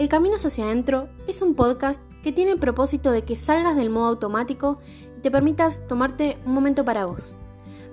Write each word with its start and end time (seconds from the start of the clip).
El 0.00 0.08
Camino 0.08 0.36
hacia 0.36 0.64
adentro 0.64 1.10
es 1.26 1.42
un 1.42 1.54
podcast 1.54 2.00
que 2.22 2.32
tiene 2.32 2.52
el 2.52 2.58
propósito 2.58 3.10
de 3.10 3.20
que 3.20 3.36
salgas 3.36 3.76
del 3.76 3.90
modo 3.90 4.06
automático 4.06 4.78
y 5.18 5.20
te 5.20 5.30
permitas 5.30 5.86
tomarte 5.88 6.38
un 6.46 6.54
momento 6.54 6.86
para 6.86 7.04
vos, 7.04 7.34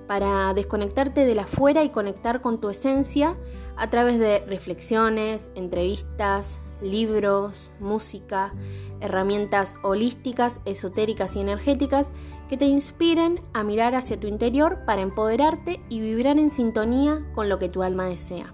para 0.08 0.54
desconectarte 0.54 1.26
de 1.26 1.36
la 1.36 1.42
afuera 1.42 1.84
y 1.84 1.90
conectar 1.90 2.40
con 2.40 2.62
tu 2.62 2.70
esencia 2.70 3.36
a 3.76 3.90
través 3.90 4.20
de 4.20 4.40
reflexiones, 4.48 5.52
entrevistas, 5.54 6.62
libros, 6.82 7.72
música, 7.82 8.54
herramientas 9.02 9.76
holísticas, 9.84 10.62
esotéricas 10.64 11.36
y 11.36 11.42
energéticas 11.42 12.12
que 12.48 12.56
te 12.56 12.68
inspiren 12.68 13.42
a 13.52 13.66
mirar 13.66 13.96
hacia 13.96 14.18
tu 14.18 14.28
interior 14.28 14.86
para 14.86 15.02
empoderarte 15.02 15.82
y 15.90 16.00
vibrar 16.00 16.40
en 16.40 16.52
sintonía 16.52 17.30
con 17.36 17.50
lo 17.50 17.60
que 17.60 17.68
tu 17.68 17.84
alma 17.84 18.06
desea. 18.06 18.54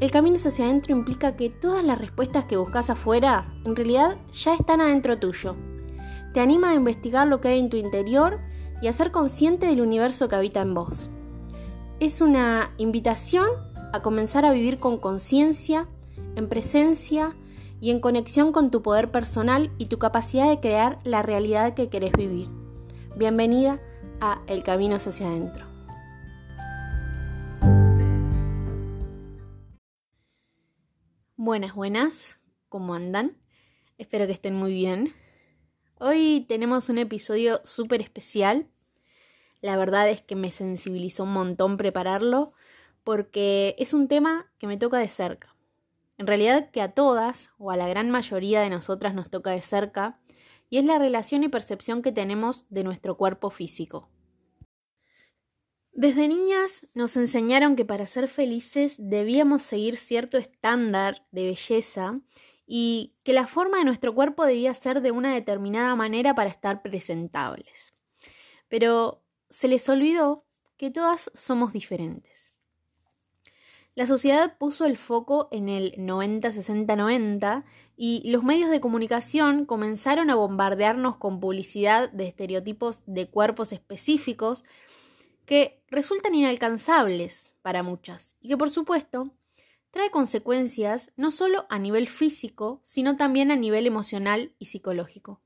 El 0.00 0.10
camino 0.10 0.36
hacia 0.36 0.64
adentro 0.64 0.94
implica 0.94 1.36
que 1.36 1.50
todas 1.50 1.84
las 1.84 1.98
respuestas 1.98 2.44
que 2.44 2.56
buscas 2.56 2.90
afuera 2.90 3.54
en 3.64 3.76
realidad 3.76 4.16
ya 4.32 4.54
están 4.54 4.80
adentro 4.80 5.18
tuyo. 5.18 5.54
Te 6.32 6.40
anima 6.40 6.70
a 6.70 6.74
investigar 6.74 7.28
lo 7.28 7.40
que 7.40 7.48
hay 7.48 7.60
en 7.60 7.70
tu 7.70 7.76
interior 7.76 8.40
y 8.82 8.88
a 8.88 8.92
ser 8.92 9.12
consciente 9.12 9.66
del 9.66 9.80
universo 9.80 10.28
que 10.28 10.36
habita 10.36 10.60
en 10.60 10.74
vos. 10.74 11.08
Es 12.00 12.20
una 12.20 12.72
invitación 12.76 13.48
a 13.92 14.02
comenzar 14.02 14.44
a 14.44 14.52
vivir 14.52 14.78
con 14.78 14.98
conciencia, 14.98 15.86
en 16.34 16.48
presencia 16.48 17.32
y 17.80 17.90
en 17.90 18.00
conexión 18.00 18.50
con 18.50 18.70
tu 18.70 18.82
poder 18.82 19.10
personal 19.10 19.70
y 19.78 19.86
tu 19.86 19.98
capacidad 19.98 20.48
de 20.48 20.58
crear 20.58 20.98
la 21.04 21.22
realidad 21.22 21.74
que 21.74 21.88
querés 21.88 22.12
vivir. 22.12 22.48
Bienvenida 23.16 23.80
a 24.20 24.42
El 24.48 24.64
Camino 24.64 24.96
hacia 24.96 25.28
adentro. 25.28 25.73
Buenas, 31.44 31.74
buenas, 31.74 32.40
¿cómo 32.70 32.94
andan? 32.94 33.36
Espero 33.98 34.26
que 34.26 34.32
estén 34.32 34.54
muy 34.54 34.72
bien. 34.72 35.12
Hoy 35.98 36.46
tenemos 36.48 36.88
un 36.88 36.96
episodio 36.96 37.60
súper 37.64 38.00
especial. 38.00 38.66
La 39.60 39.76
verdad 39.76 40.08
es 40.08 40.22
que 40.22 40.36
me 40.36 40.50
sensibilizó 40.50 41.24
un 41.24 41.34
montón 41.34 41.76
prepararlo 41.76 42.54
porque 43.02 43.76
es 43.78 43.92
un 43.92 44.08
tema 44.08 44.50
que 44.56 44.66
me 44.66 44.78
toca 44.78 44.96
de 44.96 45.10
cerca. 45.10 45.54
En 46.16 46.26
realidad 46.26 46.70
que 46.70 46.80
a 46.80 46.92
todas 46.92 47.50
o 47.58 47.70
a 47.70 47.76
la 47.76 47.88
gran 47.88 48.10
mayoría 48.10 48.62
de 48.62 48.70
nosotras 48.70 49.12
nos 49.12 49.28
toca 49.28 49.50
de 49.50 49.60
cerca 49.60 50.18
y 50.70 50.78
es 50.78 50.86
la 50.86 50.98
relación 50.98 51.44
y 51.44 51.50
percepción 51.50 52.00
que 52.00 52.10
tenemos 52.10 52.64
de 52.70 52.84
nuestro 52.84 53.18
cuerpo 53.18 53.50
físico. 53.50 54.08
Desde 55.94 56.26
niñas 56.26 56.88
nos 56.92 57.16
enseñaron 57.16 57.76
que 57.76 57.84
para 57.84 58.06
ser 58.06 58.26
felices 58.26 58.96
debíamos 58.98 59.62
seguir 59.62 59.96
cierto 59.96 60.38
estándar 60.38 61.24
de 61.30 61.44
belleza 61.44 62.20
y 62.66 63.14
que 63.22 63.32
la 63.32 63.46
forma 63.46 63.78
de 63.78 63.84
nuestro 63.84 64.12
cuerpo 64.12 64.44
debía 64.44 64.74
ser 64.74 65.02
de 65.02 65.12
una 65.12 65.32
determinada 65.32 65.94
manera 65.94 66.34
para 66.34 66.50
estar 66.50 66.82
presentables. 66.82 67.94
Pero 68.66 69.22
se 69.50 69.68
les 69.68 69.88
olvidó 69.88 70.44
que 70.76 70.90
todas 70.90 71.30
somos 71.32 71.72
diferentes. 71.72 72.54
La 73.94 74.08
sociedad 74.08 74.58
puso 74.58 74.86
el 74.86 74.96
foco 74.96 75.46
en 75.52 75.68
el 75.68 75.92
90-60-90 75.92 77.62
y 77.96 78.28
los 78.28 78.42
medios 78.42 78.70
de 78.70 78.80
comunicación 78.80 79.64
comenzaron 79.64 80.28
a 80.30 80.34
bombardearnos 80.34 81.18
con 81.18 81.38
publicidad 81.38 82.10
de 82.10 82.26
estereotipos 82.26 83.04
de 83.06 83.30
cuerpos 83.30 83.70
específicos 83.70 84.64
que 85.46 85.82
resultan 85.88 86.34
inalcanzables 86.34 87.54
para 87.62 87.82
muchas 87.82 88.36
y 88.40 88.48
que 88.48 88.56
por 88.56 88.70
supuesto 88.70 89.30
trae 89.90 90.10
consecuencias 90.10 91.12
no 91.16 91.30
solo 91.30 91.66
a 91.70 91.78
nivel 91.78 92.08
físico, 92.08 92.80
sino 92.82 93.16
también 93.16 93.50
a 93.50 93.56
nivel 93.56 93.86
emocional 93.86 94.52
y 94.58 94.66
psicológico. 94.66 95.40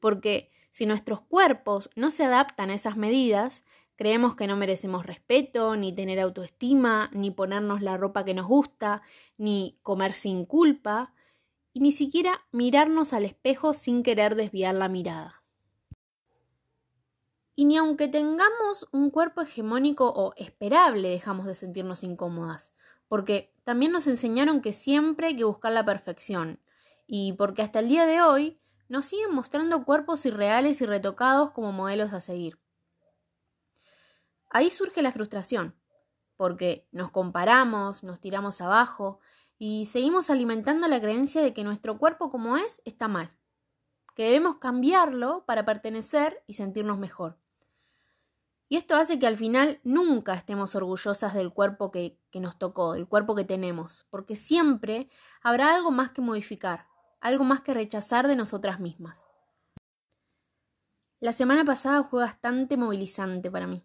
Porque 0.00 0.50
si 0.72 0.86
nuestros 0.86 1.20
cuerpos 1.20 1.90
no 1.94 2.10
se 2.10 2.24
adaptan 2.24 2.70
a 2.70 2.74
esas 2.74 2.96
medidas, 2.96 3.64
creemos 3.94 4.34
que 4.34 4.46
no 4.46 4.56
merecemos 4.56 5.06
respeto, 5.06 5.76
ni 5.76 5.94
tener 5.94 6.20
autoestima, 6.20 7.10
ni 7.14 7.30
ponernos 7.30 7.80
la 7.80 7.96
ropa 7.96 8.24
que 8.24 8.34
nos 8.34 8.46
gusta, 8.46 9.02
ni 9.38 9.78
comer 9.82 10.12
sin 10.12 10.44
culpa, 10.44 11.14
y 11.72 11.80
ni 11.80 11.92
siquiera 11.92 12.46
mirarnos 12.52 13.12
al 13.12 13.24
espejo 13.24 13.72
sin 13.72 14.02
querer 14.02 14.34
desviar 14.34 14.74
la 14.74 14.88
mirada. 14.88 15.42
Y 17.56 17.64
ni 17.64 17.78
aunque 17.78 18.06
tengamos 18.06 18.86
un 18.92 19.10
cuerpo 19.10 19.40
hegemónico 19.40 20.08
o 20.08 20.34
esperable 20.36 21.08
dejamos 21.08 21.46
de 21.46 21.54
sentirnos 21.54 22.04
incómodas, 22.04 22.74
porque 23.08 23.52
también 23.64 23.92
nos 23.92 24.06
enseñaron 24.06 24.60
que 24.60 24.74
siempre 24.74 25.28
hay 25.28 25.36
que 25.36 25.44
buscar 25.44 25.72
la 25.72 25.84
perfección, 25.84 26.60
y 27.06 27.32
porque 27.32 27.62
hasta 27.62 27.78
el 27.78 27.88
día 27.88 28.04
de 28.04 28.20
hoy 28.20 28.60
nos 28.88 29.06
siguen 29.06 29.34
mostrando 29.34 29.84
cuerpos 29.84 30.26
irreales 30.26 30.80
y 30.82 30.86
retocados 30.86 31.50
como 31.50 31.72
modelos 31.72 32.12
a 32.12 32.20
seguir. 32.20 32.60
Ahí 34.50 34.70
surge 34.70 35.00
la 35.00 35.12
frustración, 35.12 35.74
porque 36.36 36.86
nos 36.92 37.10
comparamos, 37.10 38.04
nos 38.04 38.20
tiramos 38.20 38.60
abajo 38.60 39.18
y 39.58 39.86
seguimos 39.86 40.28
alimentando 40.28 40.88
la 40.88 41.00
creencia 41.00 41.40
de 41.40 41.54
que 41.54 41.64
nuestro 41.64 41.98
cuerpo 41.98 42.28
como 42.30 42.58
es 42.58 42.82
está 42.84 43.08
mal, 43.08 43.34
que 44.14 44.24
debemos 44.24 44.56
cambiarlo 44.58 45.44
para 45.46 45.64
pertenecer 45.64 46.42
y 46.46 46.54
sentirnos 46.54 46.98
mejor. 46.98 47.38
Y 48.68 48.76
esto 48.76 48.96
hace 48.96 49.18
que 49.18 49.28
al 49.28 49.36
final 49.36 49.80
nunca 49.84 50.34
estemos 50.34 50.74
orgullosas 50.74 51.34
del 51.34 51.52
cuerpo 51.52 51.92
que, 51.92 52.18
nos 52.34 52.58
tocó, 52.58 52.94
del 52.94 53.06
cuerpo 53.06 53.36
que 53.36 53.44
tenemos, 53.44 54.06
porque 54.10 54.34
siempre 54.34 55.08
habrá 55.40 55.74
algo 55.74 55.92
más 55.92 56.10
que 56.10 56.20
modificar, 56.20 56.86
algo 57.20 57.44
más 57.44 57.60
que 57.62 57.74
rechazar 57.74 58.26
de 58.26 58.34
nosotras 58.34 58.80
mismas. 58.80 59.28
La 61.20 61.32
semana 61.32 61.64
pasada 61.64 62.02
fue 62.02 62.22
bastante 62.22 62.76
movilizante 62.76 63.50
para 63.50 63.66
mí. 63.66 63.82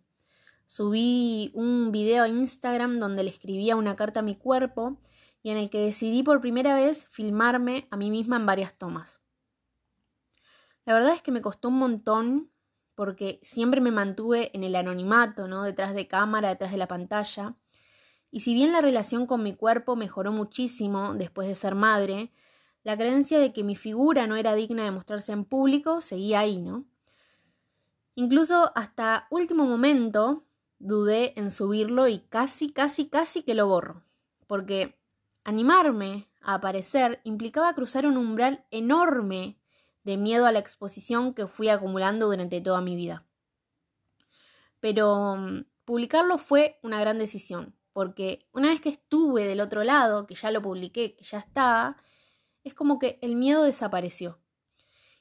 Subí 0.65 1.51
un 1.53 1.91
video 1.91 2.23
a 2.23 2.27
Instagram 2.27 2.99
donde 2.99 3.23
le 3.23 3.29
escribía 3.29 3.75
una 3.75 3.95
carta 3.95 4.21
a 4.21 4.23
mi 4.23 4.35
cuerpo 4.35 4.99
y 5.43 5.51
en 5.51 5.57
el 5.57 5.69
que 5.69 5.79
decidí 5.79 6.23
por 6.23 6.41
primera 6.41 6.75
vez 6.75 7.07
filmarme 7.09 7.87
a 7.91 7.97
mí 7.97 8.09
misma 8.09 8.37
en 8.37 8.45
varias 8.45 8.77
tomas. 8.77 9.19
La 10.85 10.93
verdad 10.93 11.13
es 11.13 11.21
que 11.21 11.31
me 11.31 11.41
costó 11.41 11.67
un 11.67 11.77
montón 11.77 12.51
porque 13.01 13.39
siempre 13.41 13.81
me 13.81 13.89
mantuve 13.89 14.51
en 14.53 14.63
el 14.63 14.75
anonimato, 14.75 15.47
¿no? 15.47 15.63
Detrás 15.63 15.95
de 15.95 16.07
cámara, 16.07 16.49
detrás 16.49 16.69
de 16.69 16.77
la 16.77 16.87
pantalla. 16.87 17.55
Y 18.29 18.41
si 18.41 18.53
bien 18.53 18.71
la 18.71 18.79
relación 18.79 19.25
con 19.25 19.41
mi 19.41 19.55
cuerpo 19.55 19.95
mejoró 19.95 20.31
muchísimo 20.31 21.15
después 21.15 21.47
de 21.47 21.55
ser 21.55 21.73
madre, 21.73 22.31
la 22.83 22.95
creencia 22.95 23.39
de 23.39 23.53
que 23.53 23.63
mi 23.63 23.75
figura 23.75 24.27
no 24.27 24.35
era 24.35 24.53
digna 24.53 24.83
de 24.83 24.91
mostrarse 24.91 25.31
en 25.31 25.45
público 25.45 25.99
seguía 25.99 26.41
ahí, 26.41 26.61
¿no? 26.61 26.85
Incluso 28.13 28.71
hasta 28.75 29.25
último 29.31 29.65
momento 29.65 30.45
dudé 30.77 31.33
en 31.39 31.49
subirlo 31.49 32.07
y 32.07 32.19
casi, 32.19 32.71
casi, 32.71 33.09
casi 33.09 33.41
que 33.41 33.55
lo 33.55 33.65
borro. 33.65 34.03
Porque 34.45 34.99
animarme 35.43 36.29
a 36.39 36.53
aparecer 36.53 37.19
implicaba 37.23 37.73
cruzar 37.73 38.05
un 38.05 38.17
umbral 38.17 38.63
enorme 38.69 39.57
de 40.03 40.17
miedo 40.17 40.45
a 40.45 40.51
la 40.51 40.59
exposición 40.59 41.33
que 41.33 41.47
fui 41.47 41.69
acumulando 41.69 42.27
durante 42.27 42.61
toda 42.61 42.81
mi 42.81 42.95
vida. 42.95 43.25
Pero 44.79 45.35
mm, 45.37 45.65
publicarlo 45.85 46.37
fue 46.37 46.79
una 46.83 46.99
gran 46.99 47.19
decisión, 47.19 47.75
porque 47.93 48.39
una 48.51 48.69
vez 48.69 48.81
que 48.81 48.89
estuve 48.89 49.45
del 49.45 49.61
otro 49.61 49.83
lado, 49.83 50.25
que 50.25 50.35
ya 50.35 50.51
lo 50.51 50.61
publiqué, 50.61 51.15
que 51.15 51.23
ya 51.23 51.39
estaba, 51.39 51.97
es 52.63 52.73
como 52.73 52.99
que 52.99 53.19
el 53.21 53.35
miedo 53.35 53.63
desapareció. 53.63 54.39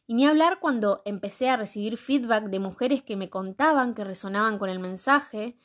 Y 0.06 0.14
ni 0.14 0.26
hablar 0.26 0.58
cuando 0.60 1.02
empecé 1.04 1.50
a 1.50 1.56
recibir 1.56 1.96
feedback 1.96 2.44
de 2.46 2.58
mujeres 2.58 3.02
que 3.02 3.16
me 3.16 3.30
contaban 3.30 3.94
que 3.94 4.02
resonaban 4.02 4.58
con 4.58 4.68
el 4.68 4.80
mensaje 4.80 5.56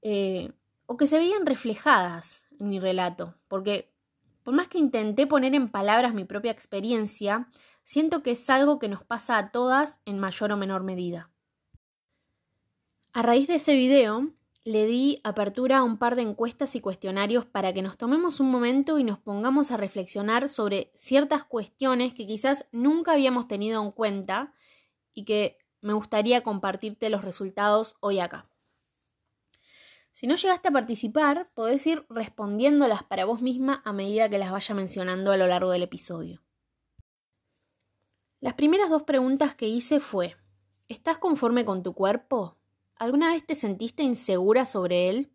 eh, 0.00 0.52
o 0.86 0.96
que 0.96 1.06
se 1.06 1.18
veían 1.18 1.44
reflejadas 1.44 2.46
en 2.58 2.70
mi 2.70 2.80
relato, 2.80 3.34
porque 3.48 3.92
por 4.46 4.54
más 4.54 4.68
que 4.68 4.78
intenté 4.78 5.26
poner 5.26 5.56
en 5.56 5.68
palabras 5.68 6.14
mi 6.14 6.24
propia 6.24 6.52
experiencia, 6.52 7.48
siento 7.82 8.22
que 8.22 8.30
es 8.30 8.48
algo 8.48 8.78
que 8.78 8.86
nos 8.86 9.02
pasa 9.02 9.38
a 9.38 9.50
todas 9.50 10.00
en 10.04 10.20
mayor 10.20 10.52
o 10.52 10.56
menor 10.56 10.84
medida. 10.84 11.32
A 13.12 13.22
raíz 13.22 13.48
de 13.48 13.56
ese 13.56 13.74
video, 13.74 14.30
le 14.62 14.86
di 14.86 15.18
apertura 15.24 15.78
a 15.78 15.82
un 15.82 15.98
par 15.98 16.14
de 16.14 16.22
encuestas 16.22 16.76
y 16.76 16.80
cuestionarios 16.80 17.44
para 17.44 17.72
que 17.74 17.82
nos 17.82 17.98
tomemos 17.98 18.38
un 18.38 18.48
momento 18.48 19.00
y 19.00 19.02
nos 19.02 19.18
pongamos 19.18 19.72
a 19.72 19.78
reflexionar 19.78 20.48
sobre 20.48 20.92
ciertas 20.94 21.42
cuestiones 21.42 22.14
que 22.14 22.24
quizás 22.24 22.66
nunca 22.70 23.14
habíamos 23.14 23.48
tenido 23.48 23.82
en 23.82 23.90
cuenta 23.90 24.54
y 25.12 25.24
que 25.24 25.58
me 25.80 25.92
gustaría 25.92 26.44
compartirte 26.44 27.10
los 27.10 27.24
resultados 27.24 27.96
hoy 27.98 28.20
acá. 28.20 28.48
Si 30.16 30.26
no 30.26 30.34
llegaste 30.34 30.68
a 30.68 30.72
participar, 30.72 31.50
podés 31.52 31.86
ir 31.86 32.06
respondiéndolas 32.08 33.02
para 33.02 33.26
vos 33.26 33.42
misma 33.42 33.82
a 33.84 33.92
medida 33.92 34.30
que 34.30 34.38
las 34.38 34.50
vaya 34.50 34.74
mencionando 34.74 35.30
a 35.30 35.36
lo 35.36 35.46
largo 35.46 35.70
del 35.72 35.82
episodio. 35.82 36.42
Las 38.40 38.54
primeras 38.54 38.88
dos 38.88 39.02
preguntas 39.02 39.54
que 39.54 39.68
hice 39.68 40.00
fue, 40.00 40.34
¿estás 40.88 41.18
conforme 41.18 41.66
con 41.66 41.82
tu 41.82 41.92
cuerpo? 41.92 42.56
¿Alguna 42.94 43.32
vez 43.32 43.44
te 43.44 43.54
sentiste 43.54 44.04
insegura 44.04 44.64
sobre 44.64 45.10
él? 45.10 45.30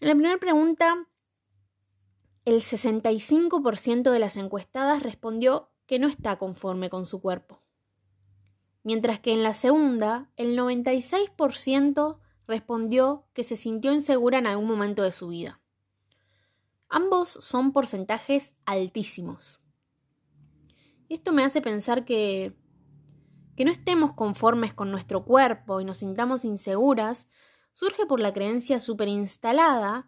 En 0.00 0.08
la 0.08 0.14
primera 0.14 0.38
pregunta 0.38 1.06
el 2.44 2.56
65% 2.56 4.10
de 4.10 4.18
las 4.18 4.36
encuestadas 4.36 5.04
respondió 5.04 5.70
que 5.86 6.00
no 6.00 6.08
está 6.08 6.38
conforme 6.38 6.90
con 6.90 7.06
su 7.06 7.20
cuerpo, 7.22 7.62
mientras 8.82 9.20
que 9.20 9.32
en 9.32 9.44
la 9.44 9.54
segunda 9.54 10.32
el 10.36 10.58
96% 10.58 12.18
respondió 12.48 13.28
que 13.34 13.44
se 13.44 13.54
sintió 13.54 13.92
insegura 13.92 14.38
en 14.38 14.48
algún 14.48 14.66
momento 14.66 15.02
de 15.02 15.12
su 15.12 15.28
vida. 15.28 15.60
Ambos 16.88 17.28
son 17.28 17.72
porcentajes 17.72 18.56
altísimos. 18.64 19.60
Esto 21.08 21.32
me 21.32 21.44
hace 21.44 21.60
pensar 21.60 22.04
que 22.04 22.56
que 23.58 23.64
no 23.64 23.72
estemos 23.72 24.12
conformes 24.12 24.72
con 24.72 24.92
nuestro 24.92 25.24
cuerpo 25.24 25.80
y 25.80 25.84
nos 25.84 25.96
sintamos 25.96 26.44
inseguras 26.44 27.26
surge 27.72 28.06
por 28.06 28.20
la 28.20 28.32
creencia 28.32 28.78
superinstalada 28.78 30.06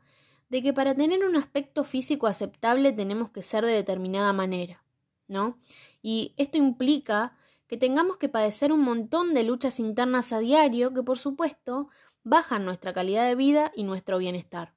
de 0.51 0.63
que 0.63 0.73
para 0.73 0.95
tener 0.95 1.25
un 1.25 1.35
aspecto 1.35 1.83
físico 1.83 2.29
aceptable 2.29 2.93
tenemos 2.93 3.33
que 3.33 3.43
ser 3.43 3.67
de 3.67 3.73
determinada 3.73 4.33
manera, 4.33 4.85
¿no? 5.27 5.59
Y 6.01 6.33
esto 6.37 6.59
implica 6.59 7.37
que 7.67 7.77
tengamos 7.77 8.19
que 8.19 8.29
padecer 8.29 8.71
un 8.71 8.83
montón 8.83 9.35
de 9.35 9.43
luchas 9.43 9.81
internas 9.81 10.33
a 10.33 10.39
diario 10.39 10.95
que, 10.95 11.03
por 11.03 11.19
supuesto, 11.19 11.89
bajan 12.25 12.65
nuestra 12.65 12.93
calidad 12.93 13.27
de 13.27 13.35
vida 13.35 13.73
y 13.75 13.85
nuestro 13.85 14.19
bienestar. 14.19 14.75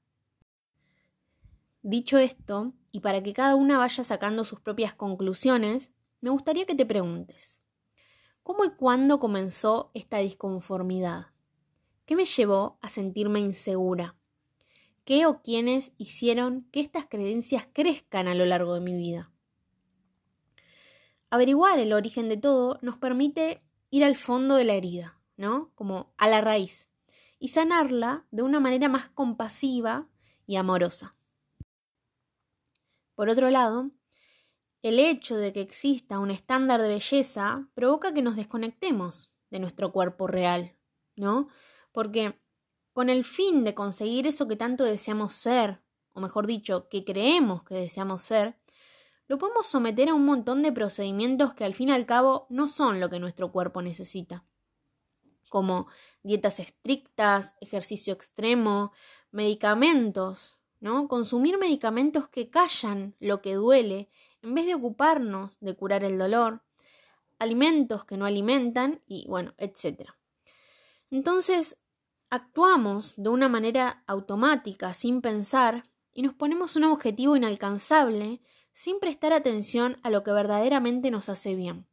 Dicho 1.82 2.18
esto, 2.18 2.74
y 2.92 3.02
para 3.02 3.22
que 3.22 3.34
cada 3.34 3.56
una 3.56 3.78
vaya 3.78 4.04
sacando 4.04 4.44
sus 4.46 4.62
propias 4.62 4.94
conclusiones, 4.94 5.92
me 6.22 6.30
gustaría 6.30 6.66
que 6.66 6.76
te 6.76 6.86
preguntes, 6.86 7.62
¿cómo 8.44 8.64
y 8.64 8.70
cuándo 8.70 9.20
comenzó 9.20 9.92
esta 9.94 10.20
disconformidad? 10.20 11.28
¿Qué 12.06 12.16
me 12.16 12.26
llevó 12.26 12.78
a 12.82 12.90
sentirme 12.90 13.42
insegura? 13.42 14.16
¿Qué 15.04 15.26
o 15.26 15.42
quiénes 15.42 15.92
hicieron 15.98 16.66
que 16.72 16.80
estas 16.80 17.08
creencias 17.08 17.68
crezcan 17.74 18.30
a 18.30 18.36
lo 18.36 18.46
largo 18.46 18.74
de 18.76 18.80
mi 18.80 18.96
vida? 18.96 19.32
Averiguar 21.30 21.80
el 21.80 21.92
origen 21.92 22.30
de 22.30 22.38
todo 22.38 22.80
nos 22.82 22.98
permite 22.98 23.60
ir 23.90 24.06
al 24.06 24.16
fondo 24.16 24.56
de 24.56 24.64
la 24.64 24.76
herida, 24.76 25.20
¿no? 25.36 25.72
Como 25.76 26.14
a 26.18 26.30
la 26.30 26.40
raíz, 26.40 26.90
y 27.44 27.50
sanarla 27.50 28.26
de 28.32 28.42
una 28.42 28.62
manera 28.62 28.88
más 28.88 29.10
compasiva 29.10 30.08
y 30.48 30.56
amorosa. 30.56 31.18
Por 33.16 33.28
otro 33.28 33.50
lado, 33.50 33.92
el 34.82 34.98
hecho 34.98 35.36
de 35.36 35.52
que 35.52 35.60
exista 35.60 36.20
un 36.20 36.32
estándar 36.32 36.82
de 36.82 36.88
belleza 36.88 37.68
provoca 37.74 38.14
que 38.14 38.22
nos 38.22 38.38
desconectemos 38.38 39.34
de 39.50 39.60
nuestro 39.60 39.92
cuerpo 39.92 40.26
real, 40.26 40.78
¿no? 41.18 41.50
Porque 41.92 42.40
con 42.94 43.10
el 43.10 43.26
fin 43.26 43.66
de 43.66 43.76
conseguir 43.76 44.26
eso 44.26 44.48
que 44.48 44.56
tanto 44.56 44.86
deseamos 44.86 45.34
ser, 45.34 45.82
o 46.14 46.22
mejor 46.22 46.48
dicho, 46.48 46.88
que 46.88 47.04
creemos 47.04 47.64
que 47.64 47.76
deseamos 47.76 48.22
ser, 48.22 48.58
lo 49.28 49.38
podemos 49.38 49.68
someter 49.68 50.08
a 50.08 50.14
un 50.14 50.24
montón 50.24 50.62
de 50.62 50.72
procedimientos 50.72 51.54
que 51.56 51.66
al 51.66 51.76
fin 51.76 51.90
y 51.90 51.92
al 51.92 52.06
cabo 52.06 52.48
no 52.50 52.70
son 52.70 53.02
lo 53.02 53.10
que 53.10 53.20
nuestro 53.20 53.52
cuerpo 53.52 53.82
necesita, 53.82 54.46
como 55.50 55.88
dietas 56.24 56.60
estrictas, 56.60 57.56
ejercicio 57.62 58.14
extremo, 58.14 58.92
medicamentos, 59.32 60.58
¿no? 60.80 61.08
Consumir 61.08 61.58
medicamentos 61.58 62.28
que 62.28 62.50
callan 62.50 63.16
lo 63.20 63.42
que 63.42 63.56
duele 63.56 64.10
en 64.42 64.54
vez 64.54 64.66
de 64.66 64.76
ocuparnos 64.76 65.60
de 65.60 65.76
curar 65.76 66.04
el 66.04 66.18
dolor, 66.18 66.62
alimentos 67.40 68.06
que 68.06 68.18
no 68.18 68.26
alimentan 68.26 69.02
y 69.08 69.26
bueno, 69.28 69.54
etc. 69.58 70.12
Entonces, 71.10 71.78
actuamos 72.30 73.16
de 73.16 73.30
una 73.30 73.50
manera 73.50 74.04
automática, 74.08 74.94
sin 74.94 75.22
pensar, 75.22 75.84
y 76.14 76.22
nos 76.22 76.34
ponemos 76.34 76.76
un 76.76 76.84
objetivo 76.84 77.36
inalcanzable 77.36 78.42
sin 78.72 79.00
prestar 79.00 79.34
atención 79.34 79.98
a 80.04 80.10
lo 80.10 80.24
que 80.24 80.32
verdaderamente 80.32 81.12
nos 81.12 81.30
hace 81.30 81.56
bien. 81.56 81.88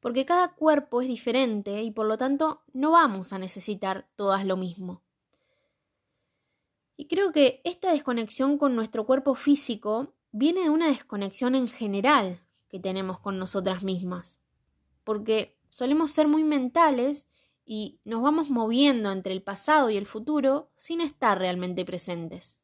Porque 0.00 0.24
cada 0.24 0.54
cuerpo 0.54 1.02
es 1.02 1.08
diferente 1.08 1.82
y 1.82 1.90
por 1.90 2.06
lo 2.06 2.18
tanto 2.18 2.62
no 2.72 2.92
vamos 2.92 3.32
a 3.32 3.38
necesitar 3.38 4.08
todas 4.16 4.44
lo 4.44 4.56
mismo. 4.56 5.02
Y 6.96 7.06
creo 7.06 7.32
que 7.32 7.60
esta 7.64 7.92
desconexión 7.92 8.58
con 8.58 8.74
nuestro 8.74 9.06
cuerpo 9.06 9.34
físico 9.34 10.14
viene 10.32 10.62
de 10.62 10.70
una 10.70 10.88
desconexión 10.88 11.54
en 11.54 11.68
general 11.68 12.40
que 12.68 12.80
tenemos 12.80 13.20
con 13.20 13.38
nosotras 13.38 13.82
mismas. 13.82 14.40
Porque 15.04 15.58
solemos 15.68 16.10
ser 16.10 16.28
muy 16.28 16.44
mentales 16.44 17.26
y 17.64 18.00
nos 18.04 18.22
vamos 18.22 18.50
moviendo 18.50 19.12
entre 19.12 19.32
el 19.32 19.42
pasado 19.42 19.90
y 19.90 19.96
el 19.96 20.06
futuro 20.06 20.70
sin 20.74 21.00
estar 21.00 21.38
realmente 21.38 21.84
presentes. 21.84 22.58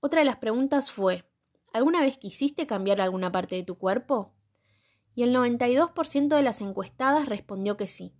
Otra 0.00 0.20
de 0.20 0.26
las 0.26 0.36
preguntas 0.36 0.90
fue, 0.90 1.24
¿alguna 1.72 2.02
vez 2.02 2.18
quisiste 2.18 2.66
cambiar 2.66 3.00
alguna 3.00 3.32
parte 3.32 3.56
de 3.56 3.64
tu 3.64 3.78
cuerpo? 3.78 4.32
Y 5.18 5.24
el 5.24 5.34
92% 5.34 6.28
de 6.28 6.42
las 6.44 6.60
encuestadas 6.60 7.26
respondió 7.26 7.76
que 7.76 7.88
sí. 7.88 8.14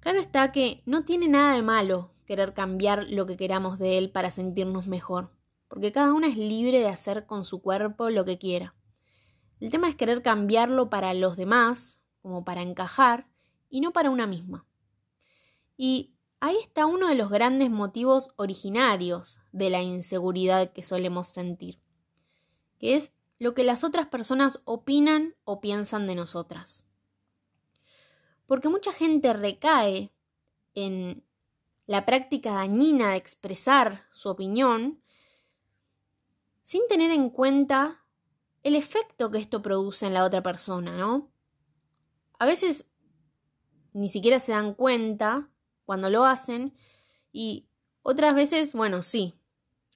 Claro 0.00 0.20
está 0.20 0.52
que 0.52 0.82
no 0.84 1.06
tiene 1.06 1.26
nada 1.26 1.54
de 1.54 1.62
malo 1.62 2.12
querer 2.26 2.52
cambiar 2.52 3.06
lo 3.08 3.24
que 3.24 3.38
queramos 3.38 3.78
de 3.78 3.96
él 3.96 4.10
para 4.10 4.30
sentirnos 4.30 4.88
mejor, 4.88 5.32
porque 5.66 5.90
cada 5.90 6.12
una 6.12 6.26
es 6.26 6.36
libre 6.36 6.80
de 6.80 6.88
hacer 6.88 7.24
con 7.24 7.44
su 7.44 7.62
cuerpo 7.62 8.10
lo 8.10 8.26
que 8.26 8.36
quiera. 8.36 8.74
El 9.58 9.70
tema 9.70 9.88
es 9.88 9.96
querer 9.96 10.20
cambiarlo 10.20 10.90
para 10.90 11.14
los 11.14 11.38
demás 11.38 12.02
como 12.20 12.44
para 12.44 12.60
encajar 12.60 13.26
y 13.70 13.80
no 13.80 13.94
para 13.94 14.10
una 14.10 14.26
misma. 14.26 14.66
Y 15.78 16.12
ahí 16.40 16.58
está 16.60 16.84
uno 16.84 17.08
de 17.08 17.14
los 17.14 17.30
grandes 17.30 17.70
motivos 17.70 18.32
originarios 18.36 19.40
de 19.52 19.70
la 19.70 19.80
inseguridad 19.80 20.74
que 20.74 20.82
solemos 20.82 21.26
sentir, 21.26 21.80
que 22.78 22.96
es 22.96 23.12
lo 23.38 23.54
que 23.54 23.64
las 23.64 23.84
otras 23.84 24.08
personas 24.08 24.60
opinan 24.64 25.36
o 25.44 25.60
piensan 25.60 26.06
de 26.06 26.14
nosotras. 26.14 26.84
Porque 28.46 28.68
mucha 28.68 28.92
gente 28.92 29.32
recae 29.32 30.12
en 30.74 31.24
la 31.86 32.04
práctica 32.04 32.52
dañina 32.52 33.10
de 33.10 33.16
expresar 33.16 34.06
su 34.10 34.28
opinión 34.28 35.02
sin 36.62 36.86
tener 36.88 37.10
en 37.10 37.30
cuenta 37.30 38.04
el 38.62 38.74
efecto 38.74 39.30
que 39.30 39.38
esto 39.38 39.62
produce 39.62 40.06
en 40.06 40.14
la 40.14 40.24
otra 40.24 40.42
persona, 40.42 40.96
¿no? 40.96 41.30
A 42.38 42.46
veces 42.46 42.86
ni 43.92 44.08
siquiera 44.08 44.38
se 44.38 44.52
dan 44.52 44.74
cuenta 44.74 45.48
cuando 45.84 46.10
lo 46.10 46.24
hacen 46.24 46.76
y 47.32 47.68
otras 48.02 48.34
veces, 48.34 48.74
bueno, 48.74 49.02
sí, 49.02 49.34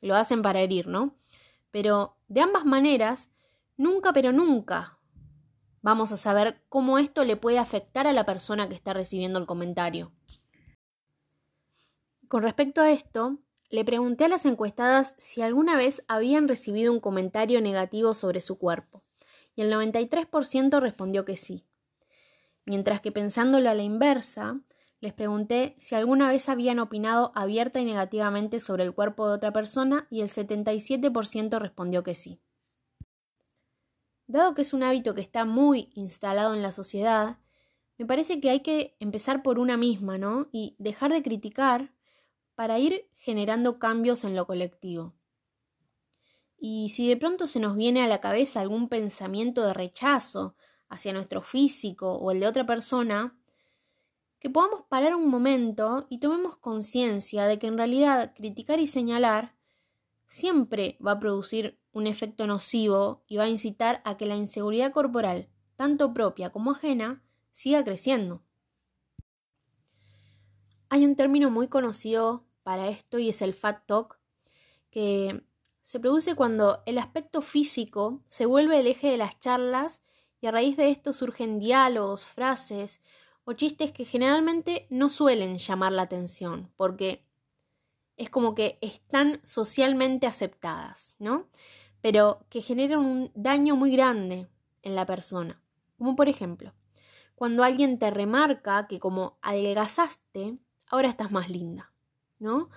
lo 0.00 0.16
hacen 0.16 0.42
para 0.42 0.60
herir, 0.60 0.86
¿no? 0.86 1.16
Pero 1.70 2.16
de 2.32 2.40
ambas 2.40 2.64
maneras, 2.64 3.30
nunca, 3.76 4.12
pero 4.12 4.32
nunca 4.32 4.98
vamos 5.82 6.12
a 6.12 6.16
saber 6.16 6.62
cómo 6.68 6.98
esto 6.98 7.24
le 7.24 7.36
puede 7.36 7.58
afectar 7.58 8.06
a 8.06 8.12
la 8.12 8.24
persona 8.24 8.68
que 8.68 8.74
está 8.74 8.92
recibiendo 8.92 9.38
el 9.38 9.46
comentario. 9.46 10.12
Con 12.28 12.42
respecto 12.42 12.80
a 12.80 12.90
esto, 12.90 13.38
le 13.68 13.84
pregunté 13.84 14.24
a 14.24 14.28
las 14.28 14.46
encuestadas 14.46 15.14
si 15.18 15.42
alguna 15.42 15.76
vez 15.76 16.04
habían 16.08 16.48
recibido 16.48 16.92
un 16.92 17.00
comentario 17.00 17.60
negativo 17.60 18.14
sobre 18.14 18.40
su 18.40 18.58
cuerpo, 18.58 19.02
y 19.54 19.62
el 19.62 19.72
93% 19.72 20.80
respondió 20.80 21.24
que 21.24 21.36
sí 21.36 21.66
mientras 22.64 23.00
que 23.00 23.12
pensándolo 23.12 23.68
a 23.70 23.74
la 23.74 23.82
inversa, 23.82 24.60
les 25.02 25.12
pregunté 25.12 25.74
si 25.78 25.96
alguna 25.96 26.28
vez 26.28 26.48
habían 26.48 26.78
opinado 26.78 27.32
abierta 27.34 27.80
y 27.80 27.84
negativamente 27.84 28.60
sobre 28.60 28.84
el 28.84 28.94
cuerpo 28.94 29.26
de 29.26 29.34
otra 29.34 29.52
persona 29.52 30.06
y 30.10 30.20
el 30.20 30.28
77% 30.28 31.58
respondió 31.58 32.04
que 32.04 32.14
sí. 32.14 32.40
Dado 34.28 34.54
que 34.54 34.62
es 34.62 34.72
un 34.72 34.84
hábito 34.84 35.16
que 35.16 35.20
está 35.20 35.44
muy 35.44 35.90
instalado 35.94 36.54
en 36.54 36.62
la 36.62 36.70
sociedad, 36.70 37.38
me 37.98 38.06
parece 38.06 38.40
que 38.40 38.50
hay 38.50 38.60
que 38.60 38.96
empezar 39.00 39.42
por 39.42 39.58
una 39.58 39.76
misma, 39.76 40.18
¿no? 40.18 40.48
Y 40.52 40.76
dejar 40.78 41.12
de 41.12 41.24
criticar 41.24 41.92
para 42.54 42.78
ir 42.78 43.10
generando 43.12 43.80
cambios 43.80 44.22
en 44.22 44.36
lo 44.36 44.46
colectivo. 44.46 45.16
Y 46.56 46.90
si 46.90 47.08
de 47.08 47.16
pronto 47.16 47.48
se 47.48 47.58
nos 47.58 47.74
viene 47.74 48.04
a 48.04 48.08
la 48.08 48.20
cabeza 48.20 48.60
algún 48.60 48.88
pensamiento 48.88 49.66
de 49.66 49.74
rechazo 49.74 50.54
hacia 50.88 51.12
nuestro 51.12 51.42
físico 51.42 52.12
o 52.12 52.30
el 52.30 52.38
de 52.38 52.46
otra 52.46 52.64
persona, 52.64 53.36
que 54.42 54.50
podamos 54.50 54.82
parar 54.88 55.14
un 55.14 55.28
momento 55.28 56.08
y 56.10 56.18
tomemos 56.18 56.56
conciencia 56.56 57.46
de 57.46 57.60
que 57.60 57.68
en 57.68 57.76
realidad 57.76 58.34
criticar 58.34 58.80
y 58.80 58.88
señalar 58.88 59.54
siempre 60.26 60.98
va 60.98 61.12
a 61.12 61.20
producir 61.20 61.78
un 61.92 62.08
efecto 62.08 62.44
nocivo 62.48 63.22
y 63.28 63.36
va 63.36 63.44
a 63.44 63.48
incitar 63.48 64.02
a 64.04 64.16
que 64.16 64.26
la 64.26 64.34
inseguridad 64.34 64.90
corporal, 64.90 65.48
tanto 65.76 66.12
propia 66.12 66.50
como 66.50 66.72
ajena, 66.72 67.22
siga 67.52 67.84
creciendo. 67.84 68.42
Hay 70.88 71.04
un 71.04 71.14
término 71.14 71.52
muy 71.52 71.68
conocido 71.68 72.44
para 72.64 72.88
esto 72.88 73.20
y 73.20 73.28
es 73.28 73.42
el 73.42 73.54
fat 73.54 73.86
talk, 73.86 74.18
que 74.90 75.44
se 75.84 76.00
produce 76.00 76.34
cuando 76.34 76.82
el 76.86 76.98
aspecto 76.98 77.42
físico 77.42 78.24
se 78.26 78.46
vuelve 78.46 78.80
el 78.80 78.88
eje 78.88 79.06
de 79.06 79.18
las 79.18 79.38
charlas 79.38 80.02
y 80.40 80.48
a 80.48 80.50
raíz 80.50 80.76
de 80.76 80.90
esto 80.90 81.12
surgen 81.12 81.60
diálogos, 81.60 82.26
frases 82.26 83.00
o 83.44 83.52
chistes 83.54 83.92
que 83.92 84.04
generalmente 84.04 84.86
no 84.90 85.08
suelen 85.08 85.58
llamar 85.58 85.92
la 85.92 86.02
atención, 86.02 86.72
porque 86.76 87.26
es 88.16 88.30
como 88.30 88.54
que 88.54 88.78
están 88.80 89.40
socialmente 89.42 90.26
aceptadas, 90.26 91.16
¿no? 91.18 91.48
Pero 92.00 92.44
que 92.48 92.60
generan 92.60 93.00
un 93.00 93.32
daño 93.34 93.76
muy 93.76 93.90
grande 93.92 94.48
en 94.82 94.94
la 94.94 95.06
persona. 95.06 95.62
Como 95.98 96.16
por 96.16 96.28
ejemplo, 96.28 96.72
cuando 97.34 97.64
alguien 97.64 97.98
te 97.98 98.10
remarca 98.10 98.86
que 98.86 99.00
como 99.00 99.38
adelgazaste, 99.42 100.58
ahora 100.88 101.08
estás 101.08 101.32
más 101.32 101.48
linda, 101.48 101.92
¿no? 102.38 102.68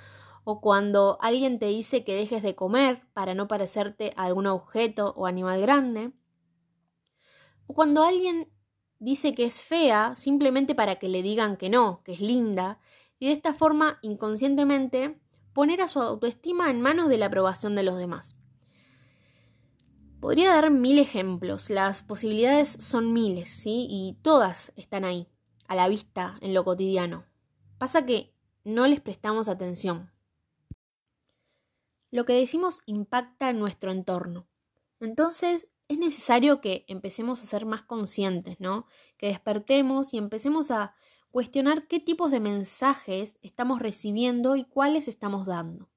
O 0.44 0.62
cuando 0.62 1.18
alguien 1.22 1.60
te 1.60 1.68
dice 1.68 2.04
que 2.04 2.16
dejes 2.16 2.44
de 2.44 2.56
comer 2.56 3.06
para 3.14 3.34
no 3.34 3.48
parecerte 3.48 4.14
a 4.16 4.24
algún 4.24 4.48
objeto 4.48 5.14
o 5.18 5.26
animal 5.26 5.60
grande. 5.62 6.12
O 7.68 7.74
cuando 7.74 8.04
alguien 8.04 8.52
dice 9.00 9.34
que 9.34 9.46
es 9.46 9.64
fea 9.64 10.16
simplemente 10.16 10.76
para 10.76 10.96
que 10.98 11.10
le 11.10 11.22
digan 11.22 11.58
que 11.58 11.70
no, 11.70 12.02
que 12.04 12.14
es 12.14 12.22
linda, 12.22 12.80
y 13.20 13.28
de 13.28 13.34
esta 13.34 13.54
forma 13.54 14.00
inconscientemente 14.02 15.20
poner 15.54 15.82
a 15.82 15.88
su 15.88 16.02
autoestima 16.02 16.70
en 16.70 16.82
manos 16.82 17.08
de 17.08 17.18
la 17.18 17.28
aprobación 17.28 17.76
de 17.76 17.84
los 17.84 17.98
demás. 17.98 18.36
Podría 20.20 20.50
dar 20.50 20.72
mil 20.72 21.00
ejemplos, 21.00 21.70
las 21.70 22.04
posibilidades 22.04 22.70
son 22.80 23.14
miles, 23.14 23.50
¿sí? 23.50 23.88
Y 23.90 24.18
todas 24.22 24.74
están 24.76 25.06
ahí, 25.06 25.28
a 25.68 25.76
la 25.76 25.88
vista, 25.88 26.38
en 26.42 26.54
lo 26.54 26.66
cotidiano. 26.66 27.26
Pasa 27.78 28.06
que 28.06 28.34
no 28.64 28.88
les 28.88 29.02
prestamos 29.02 29.48
atención. 29.48 30.12
Lo 32.12 32.26
que 32.26 32.34
decimos 32.34 32.82
impacta 32.86 33.50
en 33.50 33.60
nuestro 33.60 33.92
entorno. 33.92 34.48
Entonces, 35.00 35.68
es 35.88 35.98
necesario 35.98 36.62
que 36.62 36.86
empecemos 36.88 37.42
a 37.44 37.48
ser 37.48 37.66
más 37.66 37.84
conscientes, 37.84 38.60
¿no? 38.60 38.88
Que 39.18 39.28
despertemos 39.28 40.14
y 40.14 40.18
empecemos 40.18 40.72
a 40.72 40.96
cuestionar 41.30 41.88
qué 41.88 42.00
tipos 42.00 42.32
de 42.32 42.40
mensajes 42.40 43.38
estamos 43.42 43.82
recibiendo 43.82 44.56
y 44.56 44.64
cuáles 44.64 45.08
estamos 45.08 45.46
dando. 45.46 45.90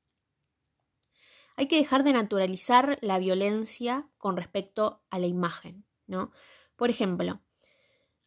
Hay 1.56 1.66
que 1.66 1.76
dejar 1.76 2.04
de 2.04 2.12
naturalizar 2.12 2.98
la 3.00 3.18
violencia 3.18 4.08
con 4.18 4.36
respecto 4.36 5.02
a 5.10 5.18
la 5.18 5.26
imagen, 5.26 5.84
¿no? 6.06 6.30
Por 6.76 6.90
ejemplo, 6.90 7.40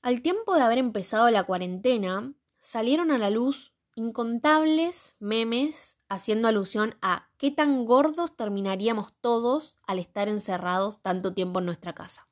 al 0.02 0.22
tiempo 0.22 0.56
de 0.56 0.62
haber 0.62 0.80
empezado 0.80 1.30
la 1.30 1.44
cuarentena, 1.44 2.34
salieron 2.60 3.12
a 3.12 3.18
la 3.18 3.30
luz 3.30 3.74
incontables 3.96 5.16
memes 5.20 5.98
haciendo 6.12 6.50
alusión 6.50 6.96
a 7.02 7.30
qué 7.38 7.52
tan 7.52 7.86
gordos 7.86 8.36
terminaríamos 8.36 9.14
todos 9.22 9.80
al 9.88 9.98
estar 9.98 10.28
encerrados 10.28 11.02
tanto 11.02 11.34
tiempo 11.34 11.60
en 11.60 11.66
nuestra 11.68 11.94
casa. 11.94 12.28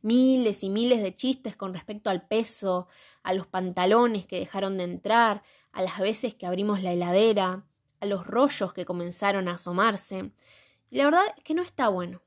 Miles 0.00 0.64
y 0.64 0.68
miles 0.68 1.02
de 1.02 1.14
chistes 1.14 1.54
con 1.54 1.72
respecto 1.72 2.10
al 2.10 2.26
peso, 2.26 2.88
a 3.22 3.32
los 3.32 3.46
pantalones 3.46 4.26
que 4.26 4.40
dejaron 4.40 4.76
de 4.76 4.82
entrar, 4.82 5.44
a 5.70 5.82
las 5.82 6.00
veces 6.00 6.34
que 6.34 6.44
abrimos 6.44 6.82
la 6.82 6.90
heladera, 6.90 7.64
a 8.00 8.06
los 8.06 8.26
rollos 8.26 8.72
que 8.72 8.84
comenzaron 8.84 9.46
a 9.46 9.54
asomarse. 9.54 10.32
Y 10.90 10.96
la 10.96 11.04
verdad 11.04 11.22
es 11.36 11.44
que 11.44 11.54
no 11.54 11.62
está 11.62 11.90
bueno. 11.90 12.22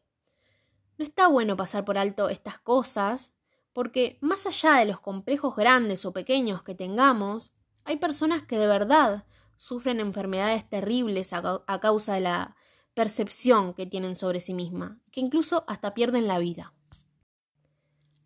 No 0.97 1.03
está 1.03 1.27
bueno 1.27 1.57
pasar 1.57 1.83
por 1.83 1.97
alto 1.97 2.29
estas 2.29 2.57
cosas, 2.57 3.33
porque 3.73 4.17
más 4.21 4.45
allá 4.45 4.75
de 4.75 4.85
los 4.85 5.01
complejos 5.01 5.57
grandes 5.57 6.05
o 6.05 6.13
pequeños 6.13 6.63
que 6.63 6.73
tengamos, 6.73 7.53
hay 7.83 7.97
personas 7.97 8.43
que 8.43 8.57
de 8.57 8.67
verdad 8.67 9.25
sufren 9.57 9.99
enfermedades 9.99 10.67
terribles 10.67 11.33
a, 11.33 11.61
causa 11.79 12.15
de 12.15 12.21
la 12.21 12.55
percepción 12.93 13.73
que 13.73 13.85
tienen 13.85 14.15
sobre 14.15 14.39
sí 14.39 14.53
misma, 14.53 14.99
que 15.11 15.21
incluso 15.21 15.63
hasta 15.67 15.93
pierden 15.93 16.27
la 16.27 16.39
vida. 16.39 16.73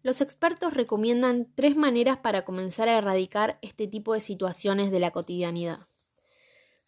Los 0.02 0.22
expertos 0.22 0.74
recomiendan 0.74 1.52
tres 1.56 1.76
maneras 1.76 2.18
para 2.18 2.46
comenzar 2.46 2.88
a 2.88 2.98
erradicar 2.98 3.60
este 3.62 3.88
tipo 3.88 4.14
de 4.14 4.22
situaciones 4.22 4.92
de 4.92 5.00
la 5.00 5.12
cotidianidad. 5.12 5.88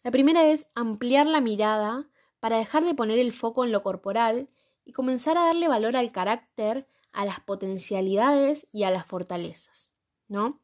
La 0.02 0.10
primera 0.10 0.46
es 0.46 0.66
ampliar 0.74 1.26
la 1.26 1.40
mirada 1.40 2.08
para 2.40 2.58
dejar 2.58 2.84
de 2.84 2.94
poner 2.94 3.18
el 3.18 3.32
foco 3.32 3.64
en 3.64 3.72
lo 3.72 3.82
corporal 3.82 4.48
y 4.84 4.92
comenzar 4.92 5.38
a 5.38 5.44
darle 5.44 5.68
valor 5.68 5.96
al 5.96 6.10
carácter, 6.10 6.88
a 7.12 7.24
las 7.24 7.40
potencialidades 7.40 8.66
y 8.72 8.84
a 8.84 8.90
las 8.90 9.06
fortalezas, 9.06 9.90
¿no? 10.26 10.60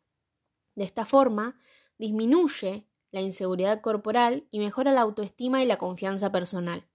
De 0.75 0.85
esta 0.85 1.05
forma, 1.05 1.59
disminuye 1.99 2.88
la 3.11 3.21
inseguridad 3.21 3.81
corporal 3.81 4.47
y 4.51 4.59
mejora 4.59 4.93
la 4.93 5.03
autoestima 5.03 5.63
y 5.63 5.67
la 5.67 5.79
confianza 5.79 6.31
personal. 6.33 6.87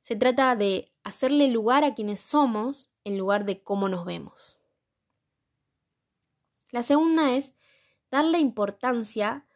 Se 0.00 0.16
trata 0.16 0.56
de 0.56 0.92
hacerle 1.04 1.48
lugar 1.48 1.84
a 1.84 1.94
quienes 1.94 2.20
somos 2.20 2.90
en 3.04 3.18
lugar 3.18 3.44
de 3.44 3.62
cómo 3.62 3.88
nos 3.88 4.04
vemos. 4.04 4.58
La 6.70 6.82
segunda 6.82 7.32
es 7.32 7.54
darle 8.10 8.38
importancia 8.38 9.46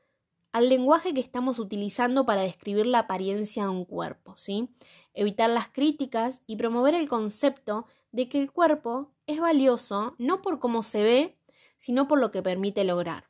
al 0.52 0.68
lenguaje 0.68 1.12
que 1.12 1.20
estamos 1.20 1.58
utilizando 1.58 2.24
para 2.24 2.42
describir 2.42 2.86
la 2.86 3.00
apariencia 3.00 3.64
de 3.64 3.68
un 3.68 3.84
cuerpo, 3.84 4.36
¿sí? 4.36 4.74
Evitar 5.12 5.50
las 5.50 5.68
críticas 5.68 6.42
y 6.46 6.56
promover 6.56 6.94
el 6.94 7.08
concepto 7.08 7.86
de 8.12 8.28
que 8.28 8.40
el 8.40 8.50
cuerpo 8.52 9.12
es 9.26 9.40
valioso 9.40 10.14
no 10.18 10.42
por 10.42 10.58
cómo 10.58 10.82
se 10.82 11.02
ve, 11.02 11.38
sino 11.76 12.08
por 12.08 12.18
lo 12.18 12.30
que 12.30 12.42
permite 12.42 12.84
lograr. 12.84 13.28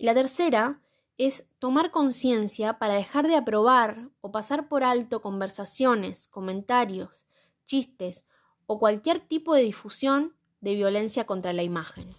Y 0.00 0.06
la 0.06 0.14
tercera 0.14 0.80
es 1.18 1.44
tomar 1.58 1.90
conciencia 1.90 2.78
para 2.78 2.94
dejar 2.94 3.28
de 3.28 3.36
aprobar 3.36 4.08
o 4.22 4.32
pasar 4.32 4.66
por 4.66 4.82
alto 4.82 5.20
conversaciones, 5.20 6.26
comentarios, 6.26 7.26
chistes 7.66 8.24
o 8.64 8.78
cualquier 8.78 9.20
tipo 9.20 9.54
de 9.54 9.60
difusión 9.60 10.34
de 10.62 10.74
violencia 10.74 11.26
contra 11.26 11.52
la 11.52 11.64
imagen. 11.64 12.14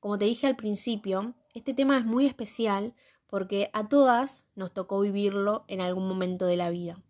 Como 0.00 0.18
te 0.18 0.24
dije 0.24 0.48
al 0.48 0.56
principio, 0.56 1.34
este 1.54 1.72
tema 1.72 1.98
es 1.98 2.04
muy 2.04 2.26
especial 2.26 2.94
porque 3.28 3.70
a 3.72 3.88
todas 3.88 4.44
nos 4.56 4.72
tocó 4.72 4.98
vivirlo 4.98 5.64
en 5.68 5.80
algún 5.80 6.08
momento 6.08 6.46
de 6.46 6.56
la 6.56 6.70
vida. 6.70 7.00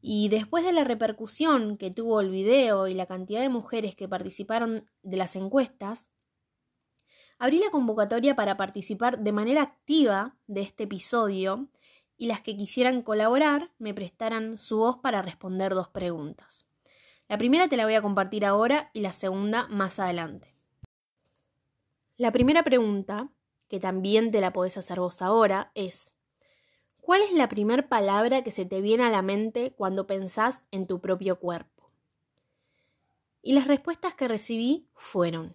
Y 0.00 0.30
después 0.30 0.64
de 0.64 0.72
la 0.72 0.84
repercusión 0.84 1.76
que 1.76 1.90
tuvo 1.90 2.22
el 2.22 2.30
video 2.30 2.88
y 2.88 2.94
la 2.94 3.04
cantidad 3.04 3.42
de 3.42 3.50
mujeres 3.50 3.94
que 3.94 4.08
participaron 4.08 4.88
de 5.02 5.18
las 5.18 5.36
encuestas, 5.36 6.08
Abrí 7.44 7.58
la 7.58 7.68
convocatoria 7.68 8.34
para 8.34 8.56
participar 8.56 9.18
de 9.18 9.30
manera 9.30 9.60
activa 9.60 10.34
de 10.46 10.62
este 10.62 10.84
episodio 10.84 11.68
y 12.16 12.24
las 12.24 12.40
que 12.40 12.56
quisieran 12.56 13.02
colaborar 13.02 13.70
me 13.76 13.92
prestaran 13.92 14.56
su 14.56 14.78
voz 14.78 14.96
para 14.96 15.20
responder 15.20 15.74
dos 15.74 15.88
preguntas. 15.88 16.66
La 17.28 17.36
primera 17.36 17.68
te 17.68 17.76
la 17.76 17.84
voy 17.84 17.96
a 17.96 18.00
compartir 18.00 18.46
ahora 18.46 18.88
y 18.94 19.02
la 19.02 19.12
segunda 19.12 19.68
más 19.68 19.98
adelante. 19.98 20.54
La 22.16 22.32
primera 22.32 22.62
pregunta, 22.62 23.28
que 23.68 23.78
también 23.78 24.30
te 24.30 24.40
la 24.40 24.54
podés 24.54 24.78
hacer 24.78 24.98
vos 24.98 25.20
ahora, 25.20 25.70
es 25.74 26.14
¿Cuál 27.02 27.20
es 27.20 27.32
la 27.34 27.50
primera 27.50 27.90
palabra 27.90 28.42
que 28.42 28.52
se 28.52 28.64
te 28.64 28.80
viene 28.80 29.04
a 29.04 29.10
la 29.10 29.20
mente 29.20 29.74
cuando 29.76 30.06
pensás 30.06 30.62
en 30.70 30.86
tu 30.86 31.02
propio 31.02 31.38
cuerpo? 31.38 31.90
Y 33.42 33.52
las 33.52 33.66
respuestas 33.66 34.14
que 34.14 34.28
recibí 34.28 34.88
fueron 34.94 35.54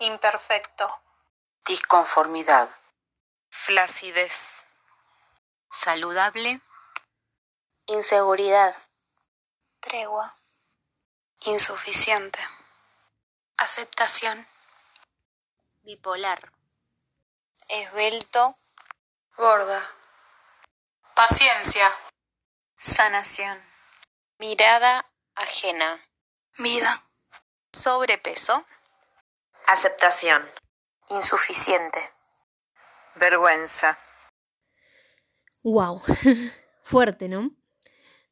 Imperfecto. 0.00 1.02
Disconformidad. 1.64 2.68
Flacidez. 3.48 4.66
Saludable. 5.70 6.60
Inseguridad. 7.86 8.76
Tregua. 9.80 10.34
Insuficiente. 11.42 12.40
Aceptación. 13.56 14.46
Bipolar. 15.82 16.52
Esbelto. 17.68 18.58
Gorda. 19.36 19.90
Paciencia. 21.14 21.94
Sanación. 22.76 23.62
Mirada 24.38 25.06
ajena. 25.36 26.04
Vida. 26.58 27.04
Sobrepeso. 27.72 28.64
Aceptación. 29.66 30.42
Insuficiente. 31.08 31.98
Vergüenza. 33.16 33.98
Wow, 35.62 36.02
fuerte, 36.82 37.28
¿no? 37.28 37.50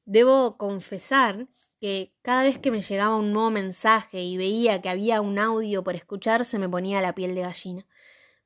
Debo 0.05 0.59
confesar 0.59 1.47
que 1.81 2.15
cada 2.21 2.43
vez 2.43 2.59
que 2.59 2.71
me 2.71 2.83
llegaba 2.83 3.17
un 3.17 3.33
nuevo 3.33 3.51
mensaje 3.51 4.21
y 4.21 4.37
veía 4.37 4.83
que 4.83 4.91
había 4.91 5.23
un 5.23 5.39
audio 5.39 5.83
por 5.83 5.95
escuchar, 5.95 6.45
se 6.45 6.59
me 6.59 6.69
ponía 6.69 7.01
la 7.01 7.15
piel 7.15 7.35
de 7.35 7.41
gallina. 7.41 7.87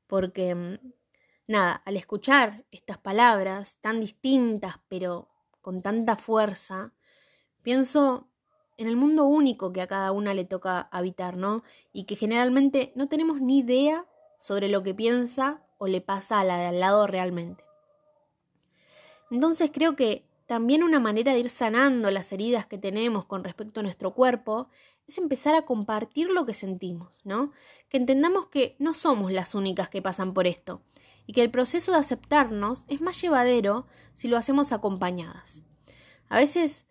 Porque, 0.07 0.55
mm, 0.55 0.79
nada, 1.47 1.81
al 1.85 1.97
escuchar 1.97 2.65
estas 2.71 2.97
palabras 2.97 3.79
tan 3.81 3.99
distintas, 3.99 4.75
pero 4.87 5.29
con 5.59 5.81
tanta 5.81 6.15
fuerza, 6.15 6.93
pienso 7.63 8.29
en 8.77 8.87
el 8.87 8.95
mundo 8.95 9.25
único 9.25 9.73
que 9.73 9.81
a 9.81 9.87
cada 9.87 10.11
una 10.11 10.33
le 10.33 10.45
toca 10.45 10.81
habitar, 10.91 11.35
¿no? 11.35 11.63
Y 11.93 12.03
que 12.05 12.15
generalmente 12.15 12.93
no 12.95 13.07
tenemos 13.07 13.41
ni 13.41 13.59
idea 13.59 14.05
sobre 14.39 14.69
lo 14.69 14.83
que 14.83 14.93
piensa 14.93 15.61
o 15.77 15.87
le 15.87 16.01
pasa 16.01 16.39
a 16.39 16.43
la 16.43 16.57
de 16.57 16.67
al 16.67 16.79
lado 16.79 17.07
realmente. 17.07 17.63
Entonces 19.31 19.71
creo 19.73 19.95
que 19.95 20.25
también 20.45 20.83
una 20.83 20.99
manera 20.99 21.33
de 21.33 21.39
ir 21.39 21.49
sanando 21.49 22.09
las 22.11 22.31
heridas 22.31 22.65
que 22.65 22.77
tenemos 22.77 23.25
con 23.25 23.43
respecto 23.43 23.79
a 23.79 23.83
nuestro 23.83 24.13
cuerpo 24.13 24.69
es 25.07 25.17
empezar 25.17 25.55
a 25.55 25.63
compartir 25.63 26.29
lo 26.29 26.45
que 26.45 26.53
sentimos, 26.53 27.19
¿no? 27.23 27.51
Que 27.89 27.97
entendamos 27.97 28.47
que 28.47 28.75
no 28.79 28.93
somos 28.93 29.31
las 29.31 29.55
únicas 29.55 29.89
que 29.89 30.01
pasan 30.01 30.33
por 30.33 30.47
esto 30.47 30.81
y 31.25 31.33
que 31.33 31.41
el 31.41 31.51
proceso 31.51 31.91
de 31.91 31.97
aceptarnos 31.97 32.85
es 32.87 33.01
más 33.01 33.21
llevadero 33.21 33.87
si 34.13 34.27
lo 34.27 34.37
hacemos 34.37 34.71
acompañadas. 34.71 35.63
A 36.29 36.37
veces 36.37 36.87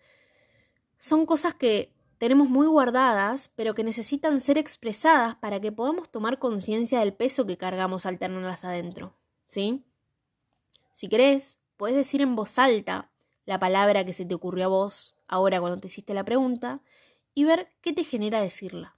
son 0.99 1.26
cosas 1.26 1.55
que 1.55 1.93
tenemos 2.19 2.49
muy 2.49 2.67
guardadas, 2.67 3.50
pero 3.55 3.75
que 3.75 3.85
necesitan 3.85 4.41
ser 4.41 4.59
expresadas 4.59 5.37
para 5.37 5.61
que 5.61 5.73
podamos 5.73 6.11
tomar 6.11 6.38
conciencia 6.38 7.00
del 7.00 7.12
peso 7.12 7.47
que 7.47 7.59
cargamos 7.59 8.07
al 8.07 8.19
tenerlas 8.19 8.65
adentro, 8.65 9.15
¿sí? 9.47 9.85
Si 10.93 11.09
querés, 11.09 11.59
puedes 11.76 11.97
decir 11.97 12.23
en 12.23 12.37
voz 12.37 12.59
alta 12.59 13.11
la 13.45 13.59
palabra 13.59 14.05
que 14.05 14.12
se 14.12 14.25
te 14.25 14.35
ocurrió 14.35 14.65
a 14.65 14.69
vos 14.69 15.15
ahora 15.29 15.61
cuando 15.61 15.79
te 15.79 15.88
hiciste 15.88 16.15
la 16.15 16.25
pregunta 16.25 16.81
y 17.35 17.45
ver 17.45 17.69
qué 17.83 17.93
te 17.93 18.03
genera 18.03 18.41
decirla. 18.41 18.97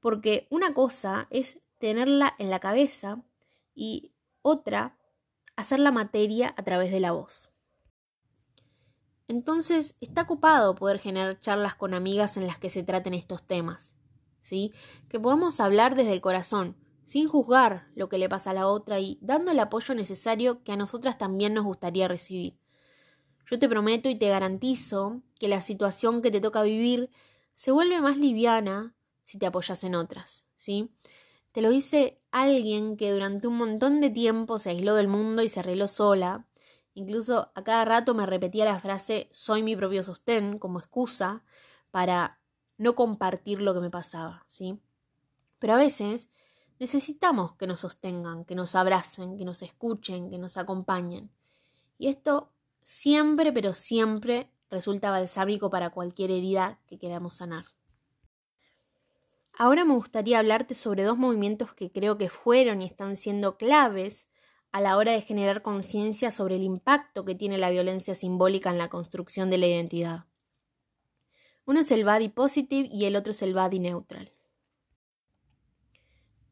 Porque 0.00 0.46
una 0.50 0.72
cosa 0.72 1.28
es 1.30 1.60
tenerla 1.78 2.34
en 2.38 2.50
la 2.50 2.58
cabeza 2.58 3.22
y 3.74 4.12
otra 4.42 4.96
hacer 5.56 5.78
la 5.78 5.92
materia 5.92 6.54
a 6.56 6.62
través 6.62 6.90
de 6.90 7.00
la 7.00 7.12
voz. 7.12 7.53
Entonces, 9.26 9.96
está 10.00 10.22
ocupado 10.22 10.74
poder 10.74 10.98
generar 10.98 11.40
charlas 11.40 11.74
con 11.74 11.94
amigas 11.94 12.36
en 12.36 12.46
las 12.46 12.58
que 12.58 12.70
se 12.70 12.82
traten 12.82 13.14
estos 13.14 13.42
temas, 13.46 13.94
¿sí? 14.42 14.72
Que 15.08 15.18
podamos 15.18 15.60
hablar 15.60 15.94
desde 15.94 16.12
el 16.12 16.20
corazón, 16.20 16.76
sin 17.04 17.28
juzgar 17.28 17.88
lo 17.94 18.08
que 18.08 18.18
le 18.18 18.28
pasa 18.28 18.50
a 18.50 18.54
la 18.54 18.68
otra 18.68 19.00
y 19.00 19.18
dando 19.20 19.50
el 19.52 19.58
apoyo 19.58 19.94
necesario 19.94 20.62
que 20.62 20.72
a 20.72 20.76
nosotras 20.76 21.16
también 21.16 21.54
nos 21.54 21.64
gustaría 21.64 22.08
recibir. 22.08 22.58
Yo 23.50 23.58
te 23.58 23.68
prometo 23.68 24.08
y 24.08 24.14
te 24.14 24.28
garantizo 24.28 25.22
que 25.38 25.48
la 25.48 25.62
situación 25.62 26.22
que 26.22 26.30
te 26.30 26.40
toca 26.40 26.62
vivir 26.62 27.10
se 27.52 27.70
vuelve 27.70 28.00
más 28.00 28.16
liviana 28.16 28.94
si 29.22 29.38
te 29.38 29.46
apoyas 29.46 29.84
en 29.84 29.94
otras, 29.94 30.44
¿sí? 30.56 30.90
Te 31.52 31.62
lo 31.62 31.70
dice 31.70 32.20
alguien 32.30 32.96
que 32.96 33.12
durante 33.12 33.46
un 33.46 33.56
montón 33.56 34.00
de 34.00 34.10
tiempo 34.10 34.58
se 34.58 34.70
aisló 34.70 34.94
del 34.94 35.08
mundo 35.08 35.42
y 35.42 35.48
se 35.48 35.60
arregló 35.60 35.88
sola, 35.88 36.46
Incluso 36.94 37.50
a 37.54 37.64
cada 37.64 37.84
rato 37.84 38.14
me 38.14 38.24
repetía 38.24 38.64
la 38.64 38.78
frase 38.78 39.28
soy 39.30 39.62
mi 39.62 39.74
propio 39.76 40.02
sostén 40.02 40.58
como 40.58 40.78
excusa 40.78 41.42
para 41.90 42.40
no 42.78 42.94
compartir 42.94 43.60
lo 43.60 43.74
que 43.74 43.80
me 43.80 43.90
pasaba, 43.90 44.44
¿sí? 44.46 44.80
Pero 45.58 45.74
a 45.74 45.78
veces 45.78 46.28
necesitamos 46.78 47.54
que 47.54 47.66
nos 47.66 47.80
sostengan, 47.80 48.44
que 48.44 48.54
nos 48.54 48.74
abracen, 48.74 49.36
que 49.36 49.44
nos 49.44 49.62
escuchen, 49.62 50.30
que 50.30 50.38
nos 50.38 50.56
acompañen. 50.56 51.30
Y 51.98 52.08
esto 52.08 52.52
siempre, 52.82 53.52
pero 53.52 53.74
siempre 53.74 54.50
resulta 54.70 55.10
balsámico 55.10 55.70
para 55.70 55.90
cualquier 55.90 56.30
herida 56.30 56.80
que 56.86 56.98
queramos 56.98 57.36
sanar. 57.36 57.66
Ahora 59.56 59.84
me 59.84 59.94
gustaría 59.94 60.40
hablarte 60.40 60.74
sobre 60.74 61.04
dos 61.04 61.16
movimientos 61.16 61.74
que 61.74 61.92
creo 61.92 62.18
que 62.18 62.28
fueron 62.28 62.82
y 62.82 62.86
están 62.86 63.16
siendo 63.16 63.56
claves 63.56 64.28
a 64.74 64.80
la 64.80 64.96
hora 64.96 65.12
de 65.12 65.22
generar 65.22 65.62
conciencia 65.62 66.32
sobre 66.32 66.56
el 66.56 66.64
impacto 66.64 67.24
que 67.24 67.36
tiene 67.36 67.58
la 67.58 67.70
violencia 67.70 68.16
simbólica 68.16 68.70
en 68.70 68.78
la 68.78 68.88
construcción 68.88 69.48
de 69.48 69.56
la 69.56 69.68
identidad. 69.68 70.24
Uno 71.64 71.78
es 71.78 71.92
el 71.92 72.04
body 72.04 72.28
positive 72.28 72.88
y 72.92 73.04
el 73.04 73.14
otro 73.14 73.30
es 73.30 73.40
el 73.42 73.54
body 73.54 73.78
neutral. 73.78 74.32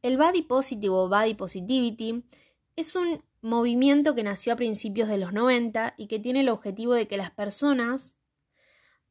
El 0.02 0.18
body 0.18 0.42
positive 0.42 0.94
o 0.94 1.08
body 1.08 1.34
positivity 1.34 2.24
es 2.76 2.94
un 2.94 3.24
movimiento 3.40 4.14
que 4.14 4.22
nació 4.22 4.52
a 4.52 4.56
principios 4.56 5.08
de 5.08 5.18
los 5.18 5.32
90 5.32 5.94
y 5.96 6.06
que 6.06 6.20
tiene 6.20 6.42
el 6.42 6.48
objetivo 6.48 6.94
de 6.94 7.08
que 7.08 7.16
las 7.16 7.32
personas 7.32 8.14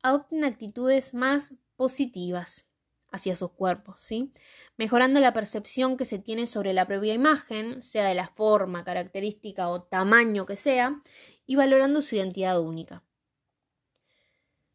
adopten 0.01 0.45
actitudes 0.45 1.13
más 1.13 1.53
positivas 1.75 2.65
hacia 3.11 3.35
sus 3.35 3.51
cuerpos, 3.51 4.01
¿sí? 4.01 4.33
Mejorando 4.77 5.19
la 5.19 5.33
percepción 5.33 5.97
que 5.97 6.05
se 6.05 6.17
tiene 6.17 6.47
sobre 6.47 6.73
la 6.73 6.87
propia 6.87 7.13
imagen, 7.13 7.81
sea 7.81 8.07
de 8.07 8.15
la 8.15 8.29
forma, 8.29 8.83
característica 8.83 9.69
o 9.69 9.83
tamaño 9.83 10.45
que 10.45 10.55
sea, 10.55 11.01
y 11.45 11.55
valorando 11.55 12.01
su 12.01 12.15
identidad 12.15 12.59
única. 12.59 13.03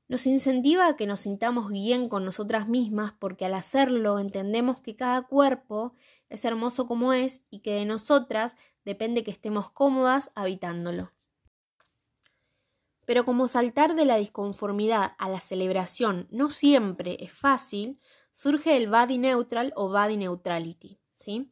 Nos 0.09 0.27
incentiva 0.27 0.87
a 0.87 0.97
que 0.97 1.07
nos 1.07 1.21
sintamos 1.21 1.69
bien 1.69 2.09
con 2.09 2.25
nosotras 2.25 2.69
mismas 2.69 3.15
porque 3.19 3.45
al 3.45 3.55
hacerlo 3.55 4.21
entendemos 4.21 4.79
que 4.79 4.95
cada 4.95 5.23
cuerpo 5.23 5.95
es 6.29 6.45
hermoso 6.45 6.87
como 6.87 7.13
es 7.13 7.43
y 7.51 7.61
que 7.61 7.75
de 7.75 7.87
nosotras 7.87 8.55
depende 8.85 9.25
que 9.25 9.33
estemos 9.33 9.71
cómodas 9.73 10.31
habitándolo. 10.37 11.13
Pero 13.05 13.25
como 13.25 13.49
saltar 13.49 13.97
de 13.97 14.05
la 14.05 14.17
disconformidad 14.17 15.15
a 15.19 15.29
la 15.29 15.41
celebración 15.41 16.29
no 16.31 16.51
siempre 16.51 17.17
es 17.21 17.33
fácil, 17.33 18.01
surge 18.37 18.77
el 18.77 18.91
body 18.91 19.17
neutral 19.17 19.73
o 19.77 19.89
body 19.89 20.19
neutrality. 20.19 20.99
¿sí? 21.21 21.51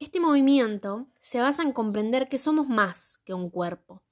Este 0.00 0.18
movimiento 0.18 1.06
se 1.20 1.40
basa 1.40 1.62
en 1.62 1.72
comprender 1.72 2.28
que 2.28 2.40
somos 2.40 2.68
más 2.68 3.18
que 3.18 3.34
un 3.34 3.50
cuerpo 3.50 4.02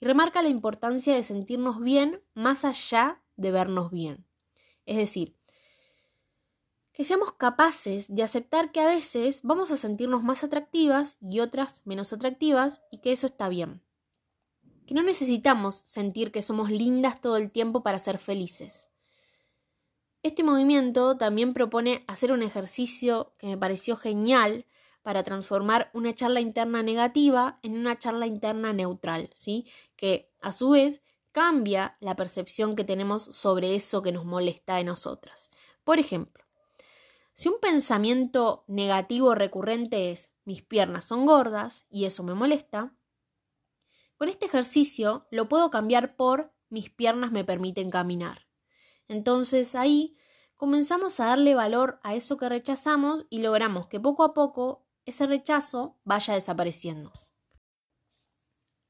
y 0.00 0.06
remarca 0.06 0.40
la 0.40 0.48
importancia 0.48 1.14
de 1.14 1.22
sentirnos 1.22 1.80
bien 1.80 2.22
más 2.32 2.64
allá 2.64 3.20
de 3.36 3.50
vernos 3.50 3.90
bien. 3.90 4.24
Es 4.86 4.96
decir, 4.96 5.36
que 6.92 7.04
seamos 7.04 7.32
capaces 7.32 8.06
de 8.08 8.22
aceptar 8.22 8.72
que 8.72 8.80
a 8.80 8.86
veces 8.86 9.42
vamos 9.42 9.70
a 9.70 9.76
sentirnos 9.76 10.22
más 10.22 10.44
atractivas 10.44 11.18
y 11.20 11.40
otras 11.40 11.82
menos 11.84 12.10
atractivas 12.14 12.80
y 12.90 13.02
que 13.02 13.12
eso 13.12 13.26
está 13.26 13.50
bien. 13.50 13.82
Que 14.86 14.94
no 14.94 15.02
necesitamos 15.02 15.74
sentir 15.74 16.32
que 16.32 16.40
somos 16.40 16.70
lindas 16.70 17.20
todo 17.20 17.36
el 17.36 17.50
tiempo 17.50 17.82
para 17.82 17.98
ser 17.98 18.18
felices. 18.18 18.88
Este 20.22 20.42
movimiento 20.42 21.16
también 21.16 21.52
propone 21.54 22.04
hacer 22.08 22.32
un 22.32 22.42
ejercicio 22.42 23.34
que 23.38 23.46
me 23.46 23.58
pareció 23.58 23.96
genial 23.96 24.66
para 25.02 25.22
transformar 25.22 25.90
una 25.94 26.14
charla 26.14 26.40
interna 26.40 26.82
negativa 26.82 27.60
en 27.62 27.78
una 27.78 27.96
charla 27.96 28.26
interna 28.26 28.72
neutral, 28.72 29.30
¿sí? 29.34 29.66
Que 29.94 30.32
a 30.40 30.50
su 30.50 30.70
vez 30.70 31.00
cambia 31.30 31.96
la 32.00 32.16
percepción 32.16 32.74
que 32.74 32.82
tenemos 32.82 33.22
sobre 33.22 33.76
eso 33.76 34.02
que 34.02 34.10
nos 34.10 34.24
molesta 34.24 34.76
de 34.76 34.84
nosotras. 34.84 35.50
Por 35.84 35.98
ejemplo, 35.98 36.44
si 37.34 37.50
un 37.50 37.60
pensamiento 37.60 38.64
negativo 38.66 39.34
recurrente 39.34 40.10
es 40.10 40.32
mis 40.46 40.62
piernas 40.62 41.04
son 41.04 41.26
gordas 41.26 41.86
y 41.90 42.06
eso 42.06 42.22
me 42.22 42.32
molesta, 42.32 42.94
con 44.16 44.30
este 44.30 44.46
ejercicio 44.46 45.26
lo 45.30 45.48
puedo 45.48 45.70
cambiar 45.70 46.16
por 46.16 46.54
mis 46.70 46.88
piernas 46.88 47.30
me 47.30 47.44
permiten 47.44 47.90
caminar. 47.90 48.45
Entonces 49.08 49.74
ahí 49.74 50.16
comenzamos 50.56 51.20
a 51.20 51.26
darle 51.26 51.54
valor 51.54 52.00
a 52.02 52.14
eso 52.14 52.36
que 52.36 52.48
rechazamos 52.48 53.26
y 53.30 53.40
logramos 53.40 53.86
que 53.86 54.00
poco 54.00 54.24
a 54.24 54.34
poco 54.34 54.86
ese 55.04 55.26
rechazo 55.26 55.96
vaya 56.04 56.34
desapareciendo. 56.34 57.12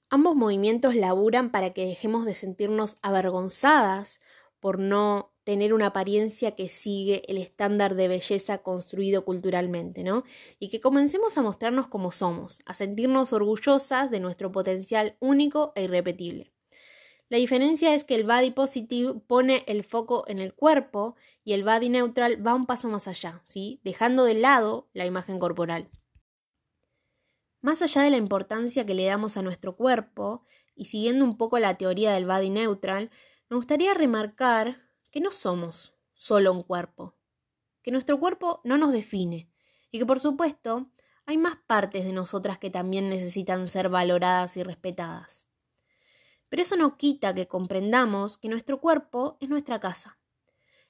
Ambos 0.09 0.37
movimientos 0.37 0.95
laburan 0.95 1.51
para 1.51 1.73
que 1.73 1.87
dejemos 1.87 2.25
de 2.25 2.35
sentirnos 2.35 2.97
avergonzadas 3.03 4.21
por 4.61 4.79
no 4.79 5.35
tener 5.45 5.75
una 5.75 5.87
apariencia 5.87 6.57
que 6.57 6.69
sigue 6.69 7.23
el 7.29 7.39
estándar 7.39 7.95
de 7.95 8.09
belleza 8.09 8.59
construido 8.59 9.25
culturalmente, 9.25 10.05
¿no? 10.05 10.25
Y 10.59 10.71
que 10.71 10.81
comencemos 10.81 11.37
a 11.39 11.43
mostrarnos 11.43 11.89
como 11.89 12.11
somos, 12.13 12.63
a 12.67 12.75
sentirnos 12.75 13.33
orgullosas 13.33 14.11
de 14.11 14.21
nuestro 14.21 14.51
potencial 14.51 15.17
único 15.21 15.73
e 15.77 15.85
irrepetible. 15.85 16.56
La 17.29 17.39
diferencia 17.39 17.95
es 17.95 18.05
que 18.05 18.15
el 18.15 18.25
body 18.25 18.53
positive 18.53 19.15
pone 19.27 19.65
el 19.67 19.83
foco 19.83 20.25
en 20.29 20.39
el 20.39 20.55
cuerpo 20.55 21.17
y 21.43 21.55
el 21.55 21.65
body 21.65 21.89
neutral 21.89 22.45
va 22.47 22.55
un 22.55 22.67
paso 22.67 22.89
más 22.89 23.09
allá, 23.09 23.43
dejando 23.83 24.25
de 24.25 24.35
lado 24.35 24.89
la 24.93 25.07
imagen 25.07 25.39
corporal. 25.39 25.89
Más 27.61 27.83
allá 27.83 28.03
de 28.03 28.11
la 28.11 28.17
importancia 28.17 28.87
que 28.87 28.95
le 28.95 29.07
damos 29.07 29.37
a 29.37 29.43
nuestro 29.43 29.77
cuerpo, 29.77 30.45
y 30.77 30.85
siguiendo 30.85 31.25
un 31.25 31.37
poco 31.37 31.59
la 31.59 31.77
teoría 31.77 32.13
del 32.13 32.27
body 32.27 32.51
neutral, 32.51 33.11
me 33.49 33.57
gustaría 33.57 33.95
remarcar 33.95 34.83
que 35.11 35.21
no 35.21 35.33
somos 35.33 35.95
solo 36.15 36.53
un 36.53 36.63
cuerpo, 36.63 37.17
que 37.83 37.91
nuestro 37.91 38.21
cuerpo 38.21 38.61
no 38.63 38.79
nos 38.79 38.93
define, 38.93 39.51
y 39.91 39.99
que 39.99 40.07
por 40.07 40.21
supuesto 40.21 40.91
hay 41.25 41.39
más 41.39 41.57
partes 41.67 42.05
de 42.05 42.13
nosotras 42.13 42.59
que 42.59 42.71
también 42.71 43.09
necesitan 43.09 43.67
ser 43.67 43.89
valoradas 43.89 44.57
y 44.57 44.63
respetadas. 44.63 45.46
Pero 46.49 46.63
eso 46.63 46.77
no 46.77 46.97
quita 46.97 47.35
que 47.35 47.49
comprendamos 47.49 48.39
que 48.39 48.49
nuestro 48.49 48.81
cuerpo 48.81 49.37
es 49.41 49.49
nuestra 49.49 49.81
casa. 49.81 50.19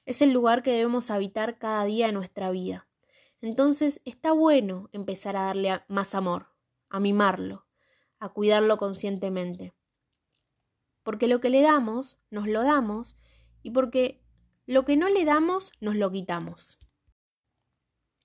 Es 0.05 0.21
el 0.21 0.31
lugar 0.31 0.63
que 0.63 0.71
debemos 0.71 1.09
habitar 1.09 1.57
cada 1.57 1.83
día 1.85 2.07
de 2.07 2.13
nuestra 2.13 2.51
vida. 2.51 2.87
Entonces 3.41 4.01
está 4.05 4.31
bueno 4.31 4.89
empezar 4.93 5.35
a 5.35 5.45
darle 5.45 5.81
más 5.87 6.15
amor, 6.15 6.47
a 6.89 6.99
mimarlo, 6.99 7.67
a 8.19 8.29
cuidarlo 8.29 8.77
conscientemente. 8.77 9.73
Porque 11.03 11.27
lo 11.27 11.39
que 11.39 11.49
le 11.49 11.61
damos, 11.61 12.19
nos 12.29 12.47
lo 12.47 12.63
damos, 12.63 13.19
y 13.63 13.71
porque 13.71 14.21
lo 14.65 14.85
que 14.85 14.97
no 14.97 15.09
le 15.09 15.25
damos, 15.25 15.71
nos 15.79 15.95
lo 15.95 16.11
quitamos. 16.11 16.79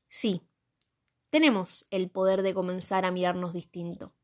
Sí, 0.09 0.42
tenemos 1.31 1.87
el 1.90 2.11
poder 2.11 2.42
de 2.42 2.53
comenzar 2.53 3.05
a 3.05 3.11
mirarnos 3.11 3.53
distinto. 3.53 4.14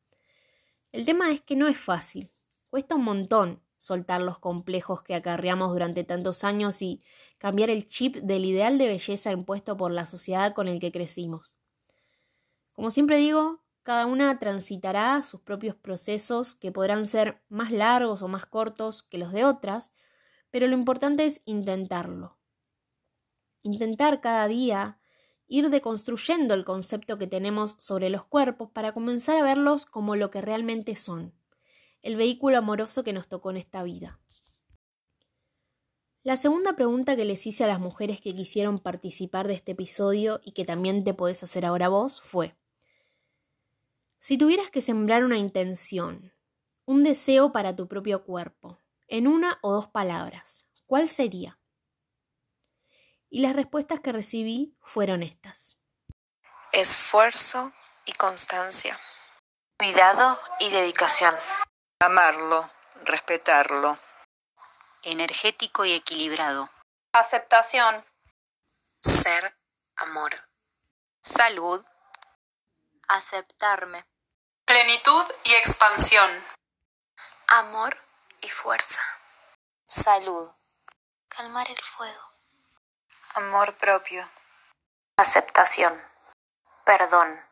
El 0.92 1.05
tema 1.07 1.33
es 1.33 1.40
que 1.40 1.57
no 1.57 1.68
es 1.68 1.79
fácil. 1.79 2.31
Cuesta 2.70 2.96
un 2.96 3.04
montón 3.04 3.62
soltar 3.78 4.20
los 4.20 4.38
complejos 4.38 5.02
que 5.02 5.14
acarreamos 5.14 5.70
durante 5.70 6.04
tantos 6.04 6.44
años 6.44 6.83
y 6.83 7.02
cambiar 7.38 7.70
el 7.70 7.87
chip 7.87 8.16
del 8.16 8.44
ideal 8.44 8.76
de 8.76 8.87
belleza 8.87 9.33
impuesto 9.33 9.76
por 9.76 9.90
la 9.90 10.04
sociedad 10.04 10.52
con 10.54 10.68
el 10.68 10.81
que 10.81 10.92
crecimos. 10.92 11.57
Como 12.72 12.90
siempre 12.90 13.16
digo, 13.16 13.62
cada 13.83 14.04
una 14.04 14.38
transitará 14.38 15.22
sus 15.22 15.40
propios 15.40 15.74
procesos 15.74 16.54
que 16.54 16.72
podrán 16.72 17.07
ser 17.07 17.42
más 17.48 17.70
largos 17.70 18.20
o 18.20 18.28
más 18.28 18.44
cortos 18.44 19.02
que 19.02 19.18
los 19.18 19.33
de 19.33 19.44
otras, 19.44 19.92
pero 20.50 20.66
lo 20.66 20.74
importante 20.74 21.24
es 21.24 21.40
intentarlo. 21.46 22.37
Intentar 23.62 24.20
cada 24.20 24.46
día 24.46 25.00
ir 25.46 25.70
deconstruyendo 25.70 26.52
el 26.52 26.64
concepto 26.64 27.16
que 27.16 27.26
tenemos 27.26 27.76
sobre 27.78 28.11
los 28.11 28.24
cuerpos 28.26 28.70
para 28.70 28.92
comenzar 28.92 29.38
a 29.38 29.42
verlos 29.42 29.87
como 29.87 30.16
lo 30.16 30.31
que 30.31 30.42
realmente 30.42 30.94
son, 30.94 31.38
el 32.02 32.16
vehículo 32.16 32.58
amoroso 32.58 33.04
que 33.04 33.12
nos 33.12 33.28
tocó 33.28 33.50
en 33.50 33.56
esta 33.56 33.82
vida. 33.82 34.20
La 36.22 36.37
segunda 36.37 36.74
pregunta 36.74 37.16
que 37.16 37.24
les 37.24 37.46
hice 37.46 37.64
a 37.64 37.68
las 37.68 37.80
mujeres 37.80 38.20
que 38.20 38.34
quisieron 38.34 38.78
participar 38.78 39.48
de 39.48 39.54
este 39.54 39.72
episodio 39.72 40.40
y 40.44 40.52
que 40.52 40.64
también 40.64 41.04
te 41.04 41.14
podés 41.14 41.42
hacer 41.42 41.64
ahora 41.64 41.88
vos 41.88 42.20
fue, 42.22 42.54
si 44.20 44.37
tuvieras 44.37 44.70
que 44.70 44.80
sembrar 44.80 45.24
una 45.24 45.38
intención, 45.38 46.34
un 46.87 47.04
deseo 47.04 47.52
para 47.52 47.76
tu 47.76 47.87
propio 47.87 48.24
cuerpo, 48.24 48.80
en 49.06 49.28
una 49.28 49.58
o 49.62 49.72
dos 49.72 49.87
palabras, 49.87 50.66
¿cuál 50.87 51.08
sería? 51.08 51.61
Y 53.30 53.40
las 53.40 53.54
respuestas 53.54 54.00
que 54.00 54.11
recibí 54.11 54.76
fueron 54.82 55.22
estas. 55.22 55.76
Esfuerzo 56.72 57.70
y 58.06 58.12
constancia. 58.12 58.98
Cuidado 59.78 60.37
y 60.58 60.68
dedicación. 60.70 61.34
Amarlo, 62.00 62.70
respetarlo. 63.02 63.98
Energético 65.02 65.84
y 65.84 65.94
equilibrado. 65.94 66.70
Aceptación. 67.12 68.04
Ser 69.02 69.58
amor. 69.96 70.32
Salud. 71.20 71.84
Aceptarme. 73.08 74.06
Plenitud 74.64 75.24
y 75.42 75.54
expansión. 75.54 76.30
Amor 77.48 77.98
y 78.42 78.48
fuerza. 78.48 79.02
Salud. 79.87 80.52
Calmar 81.28 81.68
el 81.68 81.80
fuego. 81.80 82.22
Amor 83.34 83.74
propio. 83.74 84.28
Aceptación. 85.16 86.00
Perdón. 86.84 87.44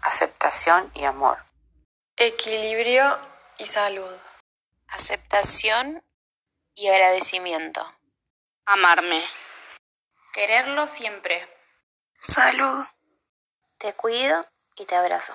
Aceptación 0.00 0.90
y 0.94 1.04
amor. 1.04 1.44
Equilibrio 2.16 3.18
y 3.60 3.66
salud. 3.66 4.10
Aceptación 4.88 6.02
y 6.74 6.88
agradecimiento. 6.88 7.80
Amarme. 8.64 9.22
Quererlo 10.32 10.86
siempre. 10.86 11.46
Salud. 12.14 12.84
Te 13.78 13.92
cuido 13.92 14.46
y 14.76 14.84
te 14.86 14.94
abrazo. 14.94 15.34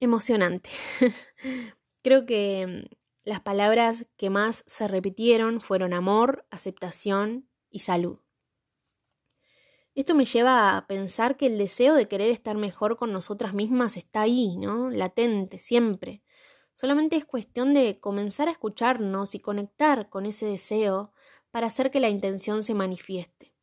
Emocionante. 0.00 0.70
Creo 2.02 2.26
que 2.26 2.66
mm, 2.66 2.94
las 3.24 3.40
palabras 3.40 4.06
que 4.16 4.28
más 4.28 4.64
se 4.66 4.88
repitieron 4.88 5.60
fueron 5.60 5.94
amor, 5.94 6.46
aceptación 6.50 7.48
y 7.70 7.80
salud. 7.80 8.23
Esto 9.94 10.14
me 10.14 10.24
lleva 10.24 10.76
a 10.76 10.86
pensar 10.86 11.36
que 11.36 11.46
el 11.46 11.56
deseo 11.56 11.94
de 11.94 12.08
querer 12.08 12.30
estar 12.30 12.56
mejor 12.56 12.96
con 12.96 13.12
nosotras 13.12 13.54
mismas 13.54 13.96
está 13.96 14.22
ahí, 14.22 14.56
¿no? 14.56 14.90
Latente, 14.90 15.58
siempre. 15.58 16.22
Solamente 16.72 17.16
es 17.16 17.24
cuestión 17.24 17.72
de 17.74 18.00
comenzar 18.00 18.48
a 18.48 18.50
escucharnos 18.50 19.36
y 19.36 19.40
conectar 19.40 20.08
con 20.10 20.26
ese 20.26 20.46
deseo 20.46 21.12
para 21.52 21.68
hacer 21.68 21.92
que 21.92 22.00
la 22.00 22.08
intención 22.08 22.64
se 22.64 22.74
manifieste. 22.74 23.54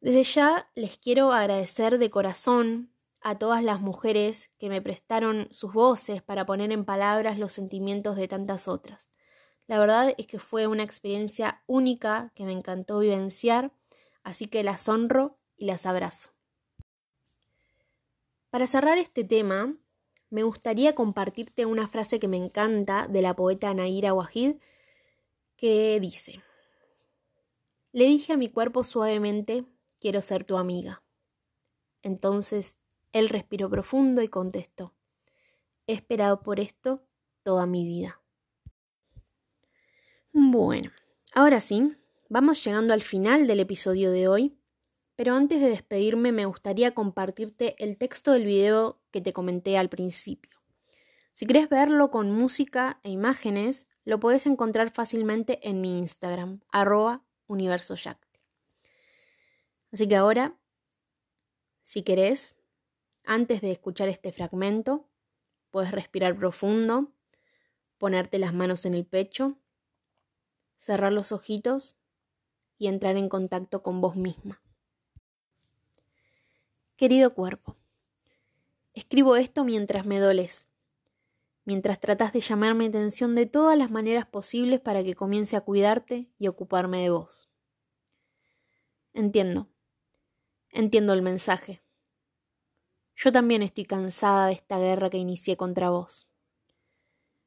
Desde 0.00 0.24
ya 0.24 0.70
les 0.74 0.98
quiero 0.98 1.32
agradecer 1.32 1.98
de 1.98 2.10
corazón 2.10 2.92
a 3.20 3.36
todas 3.36 3.62
las 3.62 3.80
mujeres 3.80 4.50
que 4.58 4.68
me 4.68 4.82
prestaron 4.82 5.48
sus 5.52 5.72
voces 5.72 6.22
para 6.22 6.46
poner 6.46 6.72
en 6.72 6.84
palabras 6.84 7.38
los 7.38 7.52
sentimientos 7.52 8.16
de 8.16 8.26
tantas 8.26 8.66
otras. 8.66 9.12
La 9.68 9.78
verdad 9.78 10.14
es 10.16 10.26
que 10.26 10.38
fue 10.38 10.66
una 10.66 10.82
experiencia 10.82 11.62
única 11.66 12.32
que 12.34 12.44
me 12.44 12.52
encantó 12.52 13.00
vivenciar, 13.00 13.72
así 14.22 14.46
que 14.46 14.62
las 14.62 14.88
honro 14.88 15.38
y 15.56 15.66
las 15.66 15.86
abrazo. 15.86 16.30
Para 18.50 18.66
cerrar 18.66 18.98
este 18.98 19.24
tema, 19.24 19.76
me 20.30 20.42
gustaría 20.42 20.94
compartirte 20.94 21.66
una 21.66 21.88
frase 21.88 22.18
que 22.18 22.28
me 22.28 22.36
encanta 22.36 23.06
de 23.08 23.22
la 23.22 23.34
poeta 23.34 23.72
Naira 23.74 24.14
Wahid, 24.14 24.56
que 25.56 25.98
dice, 26.00 26.42
Le 27.92 28.04
dije 28.04 28.32
a 28.32 28.36
mi 28.36 28.48
cuerpo 28.48 28.84
suavemente, 28.84 29.64
quiero 30.00 30.22
ser 30.22 30.44
tu 30.44 30.56
amiga. 30.56 31.02
Entonces 32.02 32.76
él 33.12 33.28
respiró 33.28 33.68
profundo 33.68 34.22
y 34.22 34.28
contestó, 34.28 34.94
He 35.86 35.94
esperado 35.94 36.42
por 36.42 36.60
esto 36.60 37.02
toda 37.42 37.66
mi 37.66 37.86
vida. 37.86 38.20
Bueno, 40.32 40.90
ahora 41.34 41.60
sí, 41.60 41.96
vamos 42.28 42.62
llegando 42.62 42.92
al 42.92 43.02
final 43.02 43.46
del 43.46 43.60
episodio 43.60 44.10
de 44.10 44.28
hoy, 44.28 44.58
pero 45.16 45.34
antes 45.34 45.60
de 45.60 45.68
despedirme 45.68 46.30
me 46.30 46.44
gustaría 46.44 46.94
compartirte 46.94 47.74
el 47.82 47.96
texto 47.96 48.32
del 48.32 48.44
video 48.44 49.00
que 49.10 49.20
te 49.20 49.32
comenté 49.32 49.78
al 49.78 49.88
principio. 49.88 50.58
Si 51.32 51.46
quieres 51.46 51.68
verlo 51.68 52.10
con 52.10 52.30
música 52.30 53.00
e 53.02 53.10
imágenes, 53.10 53.86
lo 54.04 54.20
puedes 54.20 54.46
encontrar 54.46 54.92
fácilmente 54.92 55.66
en 55.68 55.80
mi 55.80 55.98
Instagram, 55.98 56.60
arroba 56.70 57.24
universoyacti. 57.46 58.40
Así 59.92 60.06
que 60.06 60.16
ahora, 60.16 60.58
si 61.82 62.02
querés, 62.02 62.54
antes 63.24 63.60
de 63.60 63.72
escuchar 63.72 64.08
este 64.08 64.32
fragmento, 64.32 65.08
puedes 65.70 65.92
respirar 65.92 66.36
profundo, 66.36 67.12
ponerte 67.96 68.38
las 68.38 68.52
manos 68.52 68.84
en 68.84 68.94
el 68.94 69.06
pecho, 69.06 69.58
cerrar 70.76 71.12
los 71.12 71.32
ojitos 71.32 71.97
y 72.78 72.86
entrar 72.86 73.16
en 73.16 73.28
contacto 73.28 73.82
con 73.82 74.00
vos 74.00 74.16
misma. 74.16 74.62
Querido 76.96 77.34
cuerpo, 77.34 77.76
escribo 78.94 79.36
esto 79.36 79.64
mientras 79.64 80.06
me 80.06 80.18
doles, 80.18 80.68
mientras 81.64 82.00
tratas 82.00 82.32
de 82.32 82.40
llamar 82.40 82.74
mi 82.74 82.86
atención 82.86 83.34
de 83.34 83.46
todas 83.46 83.76
las 83.76 83.90
maneras 83.90 84.26
posibles 84.26 84.80
para 84.80 85.04
que 85.04 85.14
comience 85.14 85.56
a 85.56 85.60
cuidarte 85.60 86.28
y 86.38 86.48
ocuparme 86.48 87.02
de 87.02 87.10
vos. 87.10 87.48
Entiendo, 89.12 89.68
entiendo 90.70 91.12
el 91.12 91.22
mensaje. 91.22 91.82
Yo 93.16 93.32
también 93.32 93.62
estoy 93.62 93.84
cansada 93.84 94.46
de 94.46 94.52
esta 94.52 94.78
guerra 94.78 95.10
que 95.10 95.18
inicié 95.18 95.56
contra 95.56 95.90
vos. 95.90 96.28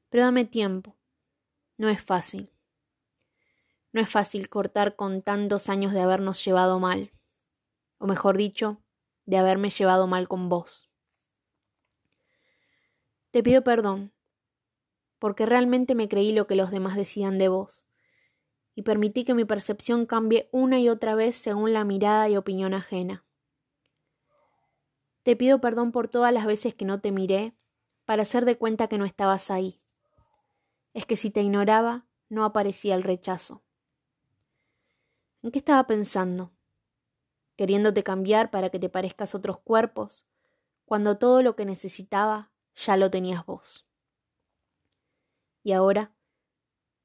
Pero 0.10 0.26
dame 0.26 0.44
tiempo. 0.44 0.98
No 1.78 1.88
es 1.88 2.04
fácil. 2.04 2.52
No 3.94 4.02
es 4.02 4.10
fácil 4.10 4.50
cortar 4.50 4.96
con 4.96 5.22
tantos 5.22 5.70
años 5.70 5.92
de 5.94 6.02
habernos 6.02 6.44
llevado 6.44 6.80
mal. 6.80 7.12
O 7.98 8.08
mejor 8.08 8.38
dicho, 8.38 8.82
de 9.26 9.38
haberme 9.38 9.70
llevado 9.70 10.08
mal 10.08 10.28
con 10.28 10.50
vos. 10.50 10.90
Te 13.32 13.44
pido 13.44 13.64
perdón, 13.64 14.14
porque 15.20 15.46
realmente 15.46 15.96
me 15.96 16.10
creí 16.10 16.34
lo 16.34 16.48
que 16.48 16.56
los 16.56 16.72
demás 16.72 16.96
decían 16.96 17.38
de 17.38 17.48
vos, 17.48 17.88
y 18.76 18.82
permití 18.82 19.24
que 19.24 19.34
mi 19.34 19.46
percepción 19.46 20.06
cambie 20.06 20.50
una 20.52 20.80
y 20.80 20.90
otra 20.90 21.16
vez 21.16 21.36
según 21.38 21.74
la 21.74 21.86
mirada 21.86 22.28
y 22.28 22.38
opinión 22.38 22.74
ajena. 22.74 23.26
Te 25.24 25.36
pido 25.36 25.62
perdón 25.62 25.92
por 25.92 26.08
todas 26.08 26.34
las 26.34 26.46
veces 26.46 26.74
que 26.74 26.86
no 26.86 27.00
te 27.00 27.12
miré 27.12 27.56
para 28.06 28.24
hacer 28.24 28.46
de 28.46 28.58
cuenta 28.58 28.88
que 28.88 28.98
no 28.98 29.06
estabas 29.06 29.52
ahí. 29.52 29.82
Es 30.94 31.06
que 31.06 31.16
si 31.16 31.30
te 31.30 31.42
ignoraba, 31.42 32.08
no 32.28 32.44
aparecía 32.44 32.96
el 32.96 33.04
rechazo. 33.04 33.64
¿En 35.42 35.52
qué 35.52 35.60
estaba 35.60 35.86
pensando? 35.88 36.52
Queriéndote 37.56 38.04
cambiar 38.04 38.52
para 38.52 38.70
que 38.70 38.80
te 38.80 38.90
parezcas 38.90 39.36
otros 39.36 39.60
cuerpos, 39.60 40.28
cuando 40.86 41.18
todo 41.18 41.42
lo 41.42 41.56
que 41.56 41.66
necesitaba 41.66 42.52
ya 42.76 42.98
lo 42.98 43.10
tenías 43.12 43.46
vos. 43.46 43.88
Y 45.64 45.74
ahora, 45.74 46.14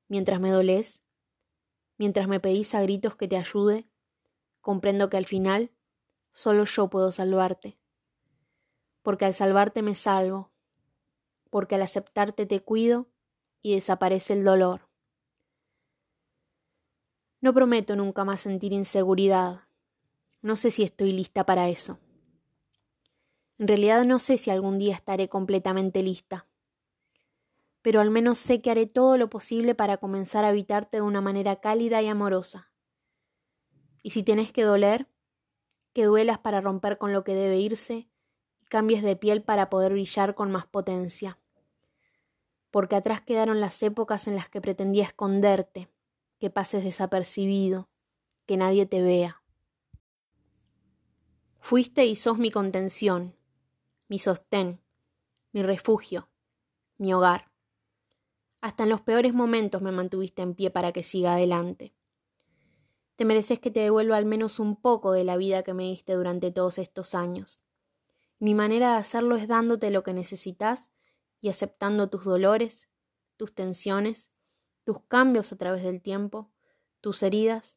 mientras 0.08 0.40
me 0.40 0.50
dolés, 0.50 1.02
mientras 1.98 2.28
me 2.28 2.40
pedís 2.40 2.74
a 2.74 2.82
gritos 2.82 3.16
que 3.16 3.28
te 3.28 3.36
ayude, 3.36 3.88
comprendo 4.60 5.10
que 5.10 5.16
al 5.16 5.26
final 5.26 5.70
solo 6.32 6.64
yo 6.64 6.88
puedo 6.88 7.12
salvarte 7.12 7.78
porque 9.06 9.24
al 9.24 9.34
salvarte 9.34 9.82
me 9.82 9.94
salvo, 9.94 10.50
porque 11.48 11.76
al 11.76 11.82
aceptarte 11.82 12.44
te 12.44 12.58
cuido 12.58 13.06
y 13.62 13.76
desaparece 13.76 14.32
el 14.32 14.42
dolor. 14.42 14.85
No 17.46 17.54
prometo 17.54 17.94
nunca 17.94 18.24
más 18.24 18.40
sentir 18.40 18.72
inseguridad. 18.72 19.60
No 20.42 20.56
sé 20.56 20.72
si 20.72 20.82
estoy 20.82 21.12
lista 21.12 21.46
para 21.46 21.68
eso. 21.68 22.00
En 23.56 23.68
realidad 23.68 24.04
no 24.04 24.18
sé 24.18 24.36
si 24.36 24.50
algún 24.50 24.78
día 24.78 24.96
estaré 24.96 25.28
completamente 25.28 26.02
lista. 26.02 26.48
pero 27.82 28.00
al 28.00 28.10
menos 28.10 28.38
sé 28.38 28.60
que 28.60 28.72
haré 28.72 28.86
todo 28.88 29.16
lo 29.16 29.30
posible 29.30 29.76
para 29.76 29.98
comenzar 29.98 30.44
a 30.44 30.48
habitarte 30.48 30.96
de 30.96 31.02
una 31.02 31.20
manera 31.20 31.60
cálida 31.60 32.02
y 32.02 32.08
amorosa. 32.08 32.72
Y 34.02 34.10
si 34.10 34.24
tienes 34.24 34.50
que 34.50 34.64
doler, 34.64 35.06
que 35.92 36.06
duelas 36.06 36.40
para 36.40 36.60
romper 36.60 36.98
con 36.98 37.12
lo 37.12 37.22
que 37.22 37.36
debe 37.36 37.58
irse 37.58 38.08
y 38.60 38.64
cambies 38.64 39.04
de 39.04 39.14
piel 39.14 39.44
para 39.44 39.70
poder 39.70 39.92
brillar 39.92 40.34
con 40.34 40.50
más 40.50 40.66
potencia. 40.66 41.38
Porque 42.72 42.96
atrás 42.96 43.20
quedaron 43.20 43.60
las 43.60 43.80
épocas 43.84 44.26
en 44.26 44.34
las 44.34 44.50
que 44.50 44.60
pretendía 44.60 45.04
esconderte, 45.04 45.88
que 46.38 46.50
pases 46.50 46.84
desapercibido, 46.84 47.88
que 48.46 48.56
nadie 48.56 48.86
te 48.86 49.02
vea. 49.02 49.42
Fuiste 51.60 52.06
y 52.06 52.14
sos 52.14 52.38
mi 52.38 52.50
contención, 52.50 53.34
mi 54.08 54.18
sostén, 54.18 54.80
mi 55.52 55.62
refugio, 55.62 56.28
mi 56.98 57.12
hogar. 57.12 57.50
Hasta 58.60 58.84
en 58.84 58.90
los 58.90 59.00
peores 59.00 59.34
momentos 59.34 59.82
me 59.82 59.92
mantuviste 59.92 60.42
en 60.42 60.54
pie 60.54 60.70
para 60.70 60.92
que 60.92 61.02
siga 61.02 61.34
adelante. 61.34 61.94
Te 63.16 63.24
mereces 63.24 63.58
que 63.58 63.70
te 63.70 63.80
devuelva 63.80 64.16
al 64.16 64.26
menos 64.26 64.60
un 64.60 64.76
poco 64.76 65.12
de 65.12 65.24
la 65.24 65.36
vida 65.36 65.62
que 65.62 65.72
me 65.72 65.84
diste 65.84 66.12
durante 66.12 66.50
todos 66.50 66.78
estos 66.78 67.14
años. 67.14 67.60
Mi 68.38 68.54
manera 68.54 68.92
de 68.92 68.98
hacerlo 68.98 69.36
es 69.36 69.48
dándote 69.48 69.90
lo 69.90 70.02
que 70.02 70.12
necesitas 70.12 70.90
y 71.40 71.48
aceptando 71.48 72.10
tus 72.10 72.24
dolores, 72.24 72.90
tus 73.36 73.54
tensiones, 73.54 74.30
tus 74.86 75.00
cambios 75.08 75.52
a 75.52 75.56
través 75.56 75.82
del 75.82 76.00
tiempo, 76.00 76.48
tus 77.00 77.24
heridas 77.24 77.76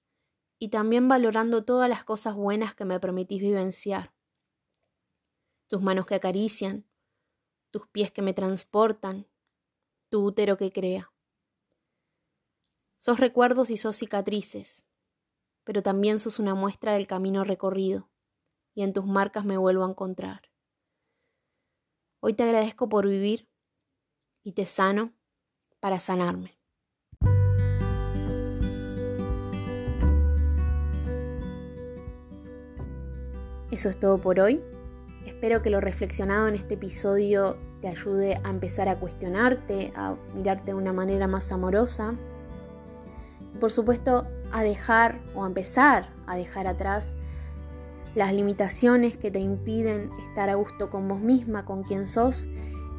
y 0.60 0.70
también 0.70 1.08
valorando 1.08 1.66
todas 1.66 1.90
las 1.90 2.06
cosas 2.06 2.36
buenas 2.36 2.76
que 2.76 2.86
me 2.86 3.00
permitís 3.00 3.42
vivenciar. 3.42 4.14
Tus 5.68 5.82
manos 5.82 6.06
que 6.06 6.14
acarician, 6.14 6.86
tus 7.72 7.88
pies 7.88 8.12
que 8.12 8.22
me 8.22 8.36
transportan, 8.36 9.28
tu 10.10 10.24
útero 10.24 10.56
que 10.56 10.72
crea. 10.72 11.12
Sos 13.00 13.20
recuerdos 13.20 13.72
y 13.72 13.78
sos 13.78 13.96
cicatrices, 13.96 14.86
pero 15.64 15.82
también 15.82 16.20
sos 16.20 16.38
una 16.38 16.54
muestra 16.54 16.94
del 16.94 17.08
camino 17.08 17.44
recorrido, 17.44 18.08
y 18.76 18.84
en 18.84 18.94
tus 18.94 19.08
marcas 19.08 19.46
me 19.46 19.58
vuelvo 19.58 19.84
a 19.84 19.90
encontrar. 19.90 20.52
Hoy 22.20 22.36
te 22.36 22.44
agradezco 22.44 22.88
por 22.88 23.08
vivir 23.08 23.50
y 24.44 24.52
te 24.52 24.68
sano 24.68 25.12
para 25.80 26.00
sanarme. 26.00 26.59
Eso 33.72 33.90
es 33.90 34.00
todo 34.00 34.20
por 34.20 34.40
hoy. 34.40 34.62
Espero 35.26 35.62
que 35.62 35.70
lo 35.70 35.80
reflexionado 35.80 36.48
en 36.48 36.56
este 36.56 36.74
episodio 36.74 37.56
te 37.82 37.88
ayude 37.88 38.40
a 38.44 38.50
empezar 38.50 38.90
a 38.90 38.98
cuestionarte, 38.98 39.94
a 39.96 40.16
mirarte 40.36 40.72
de 40.72 40.74
una 40.74 40.94
manera 40.94 41.28
más 41.28 41.52
amorosa. 41.52 42.14
Y 43.54 43.58
por 43.58 43.72
supuesto, 43.72 44.28
a 44.52 44.64
dejar 44.64 45.20
o 45.36 45.44
a 45.44 45.48
empezar 45.48 46.10
a 46.28 46.36
dejar 46.36 46.68
atrás 46.68 47.14
las 48.16 48.34
limitaciones 48.34 49.18
que 49.18 49.32
te 49.32 49.40
impiden 49.40 50.10
estar 50.28 50.50
a 50.50 50.56
gusto 50.56 50.90
con 50.90 51.08
vos 51.08 51.22
misma, 51.22 51.66
con 51.66 51.84
quien 51.84 52.08
sos 52.08 52.48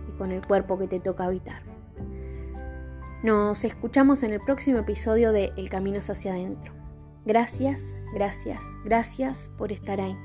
y 0.09 0.17
con 0.17 0.31
el 0.31 0.47
cuerpo 0.47 0.79
que 0.79 0.87
te 0.87 1.01
toca 1.01 1.25
habitar. 1.25 1.63
Nos 3.23 3.65
escuchamos 3.65 4.23
en 4.23 4.33
el 4.33 4.41
próximo 4.41 4.79
episodio 4.79 5.33
de 5.33 5.53
El 5.57 5.69
Camino 5.69 5.99
hacia 5.99 6.33
adentro. 6.33 6.73
Gracias, 7.27 7.95
gracias, 8.15 8.63
gracias 8.85 9.51
por 9.59 9.73
estar 9.73 10.01
ahí. 10.01 10.17